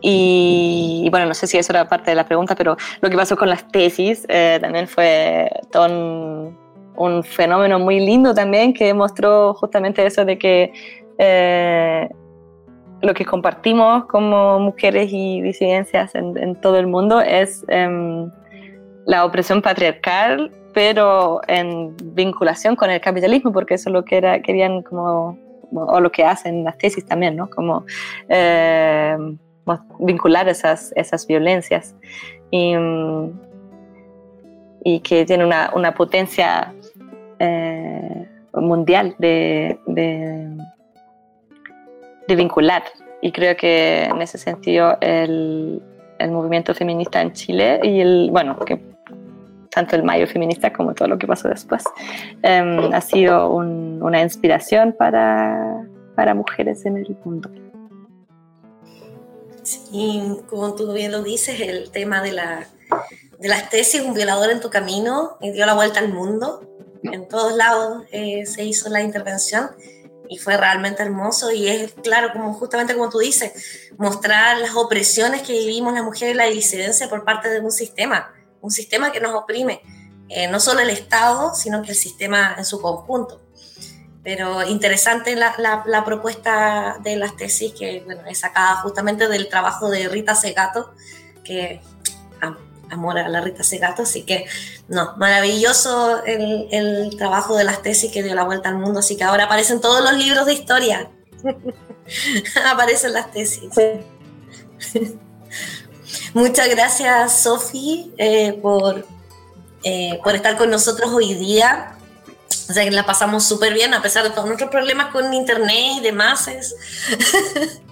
[0.00, 3.36] y, bueno, no sé si eso era parte de la pregunta, pero lo que pasó
[3.36, 10.04] con las tesis eh, también fue todo un, fenómeno muy lindo también que mostró justamente
[10.04, 10.72] eso de que
[11.16, 12.08] eh,
[13.00, 18.30] lo que compartimos como mujeres y disidencias en, todo el mundo es em,
[19.06, 24.42] la opresión patriarcal, pero en vinculación con el capitalismo, porque eso es lo que era,
[24.42, 25.38] querían como,
[25.72, 27.48] o lo que hacen las tesis también, ¿no?
[27.48, 27.84] Como
[28.28, 29.16] eh,
[30.00, 31.94] vincular esas, esas violencias.
[32.50, 32.74] Y,
[34.84, 36.72] y que tiene una, una potencia
[37.38, 40.48] eh, mundial de, de,
[42.28, 42.84] de vincular.
[43.20, 45.82] Y creo que en ese sentido el,
[46.18, 48.80] el movimiento feminista en Chile y el, bueno, que
[49.70, 51.84] tanto el Mayo feminista como todo lo que pasó después,
[52.42, 57.50] em, ha sido una inspiración para, para mujeres en el mundo.
[59.62, 62.66] Sí, como tú bien lo dices, el tema de, la,
[63.38, 66.62] de las tesis, un violador en tu camino, dio la vuelta al mundo.
[67.02, 69.70] En todos lados eh, se hizo la intervención
[70.28, 75.42] y fue realmente hermoso y es claro, como justamente como tú dices, mostrar las opresiones
[75.42, 79.20] que vivimos las mujeres y la disidencia por parte de un sistema un sistema que
[79.20, 79.82] nos oprime,
[80.28, 83.42] eh, no solo el Estado, sino que el sistema en su conjunto.
[84.22, 85.54] Pero interesante la,
[85.86, 90.92] la, propuesta de las tesis, que bueno, es sacada justamente del trabajo de Rita Segato,
[91.44, 91.80] que
[92.90, 94.46] amor a la Rita Segato, así que
[94.88, 99.16] no, maravilloso el, el, trabajo de las tesis que dio la vuelta al mundo, así
[99.16, 101.10] que ahora aparecen todos los libros de historia,
[102.72, 103.70] aparecen las tesis.
[106.34, 109.06] Muchas gracias, Sofi, eh, por,
[109.82, 111.94] eh, por estar con nosotros hoy día.
[112.68, 115.94] O sea que la pasamos súper bien, a pesar de todos nuestros problemas con internet
[115.96, 116.48] y demás.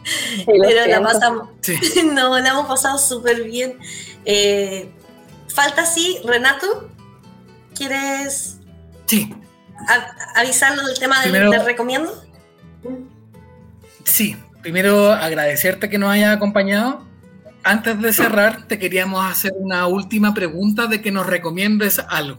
[0.47, 1.49] Pero la pasamos.
[2.13, 3.79] no, la hemos pasado súper bien.
[4.25, 4.91] Eh,
[5.49, 6.91] falta sí, Renato,
[7.75, 8.59] ¿quieres
[9.07, 9.35] sí.
[10.35, 12.23] avisarlo del tema del, del recomiendo?
[14.05, 17.07] Sí, primero agradecerte que nos hayas acompañado
[17.67, 22.39] antes de cerrar, te queríamos hacer una última pregunta de que nos recomiendes algo.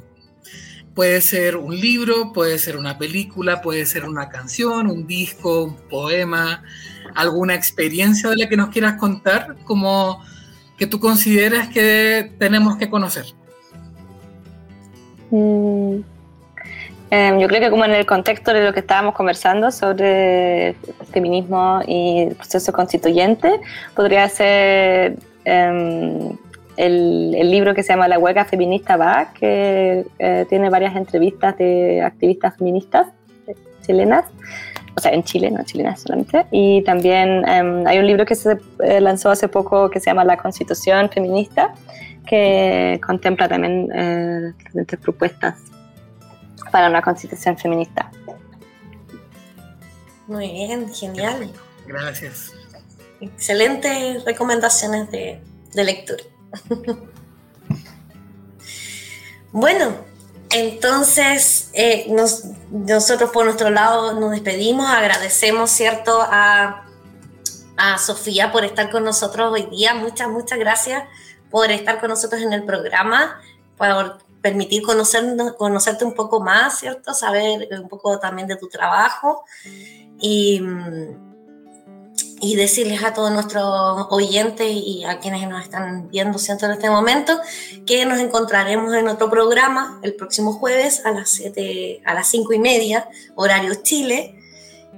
[0.96, 5.76] Puede ser un libro, puede ser una película, puede ser una canción, un disco, un
[5.90, 6.64] poema,
[7.18, 10.22] alguna experiencia de la que nos quieras contar, como
[10.78, 13.26] que tú consideras que tenemos que conocer.
[15.32, 16.02] Mm,
[17.10, 20.76] em, yo creo que como en el contexto de lo que estábamos conversando sobre
[21.12, 23.60] feminismo y proceso constituyente,
[23.96, 26.38] podría ser em,
[26.78, 32.04] el, libro que se llama La hueca feminista va, que eh, tiene varias entrevistas de
[32.04, 33.08] activistas feministas
[33.88, 34.26] chilenas,
[34.98, 36.48] o sea, en Chile, no chilenas solamente.
[36.52, 40.26] Y también em, hay un libro que se eh, lanzó hace poco que se llama
[40.26, 41.76] La Constitución Feminista,
[42.26, 45.56] que contempla también eh, diferentes propuestas
[46.72, 48.12] para una constitución feminista.
[50.26, 51.52] Muy bien, genial.
[51.86, 52.54] Gracias.
[53.22, 55.40] Excelentes recomendaciones de,
[55.76, 56.24] lectura.
[59.52, 59.96] bueno,
[60.60, 62.08] entonces eh,
[62.70, 66.86] nosotros por nuestro lado nos despedimos, agradecemos, ¿cierto?, a,
[67.78, 69.94] a Sofía por estar con nosotros hoy día.
[69.94, 71.04] Muchas, muchas gracias
[71.50, 73.40] por estar con nosotros en el programa,
[73.78, 77.14] por permitir conocerte un poco más, ¿cierto?
[77.14, 79.44] Saber un poco también de tu trabajo
[80.20, 80.62] y,
[82.40, 86.66] y decirles a todos nuestros oyentes y a quienes nos están viendo, ¿cierto?
[86.66, 87.40] En este momento,
[87.86, 92.54] que nos encontraremos en otro programa el próximo jueves a las, 7, a las 5
[92.54, 94.36] y media, horario Chile,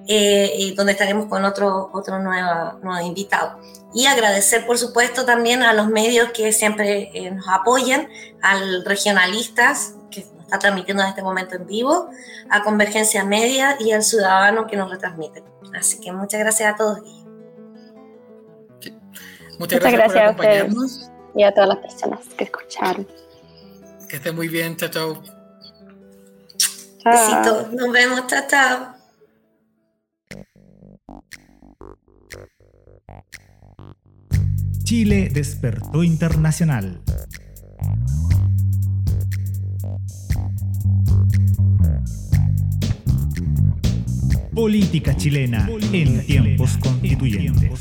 [0.07, 3.59] eh, y donde estaremos con otro, otro nuevo, nuevo invitado
[3.93, 8.07] y agradecer por supuesto también a los medios que siempre eh, nos apoyan,
[8.41, 12.09] al Regionalistas que nos está transmitiendo en este momento en vivo,
[12.49, 15.43] a Convergencia Media y al Ciudadano que nos retransmite.
[15.77, 16.99] Así que muchas gracias a todos.
[19.59, 21.11] Muchas, gracias, por acompañarnos.
[21.35, 23.05] y a todas las personas que escucharon.
[24.07, 25.21] Que esté muy bien, chao, chao.
[27.05, 27.73] Besitos.
[27.73, 28.27] Nos vemos.
[28.27, 28.99] Chao, chao.
[34.83, 37.01] Chile despertó internacional.
[44.55, 47.79] Política chilena en tiempos constituyentes.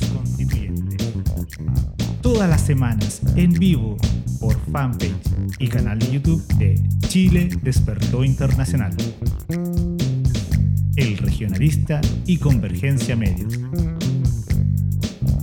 [2.31, 3.97] Todas las semanas en vivo
[4.39, 5.15] por fanpage
[5.59, 8.93] y canal de YouTube de Chile Despertó Internacional.
[10.97, 13.59] El Regionalista y Convergencia Medios.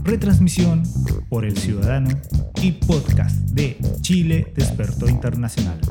[0.04, 0.84] Retransmisión
[1.28, 2.10] por El Ciudadano
[2.62, 5.82] y podcast de Chile Despertó Internacional.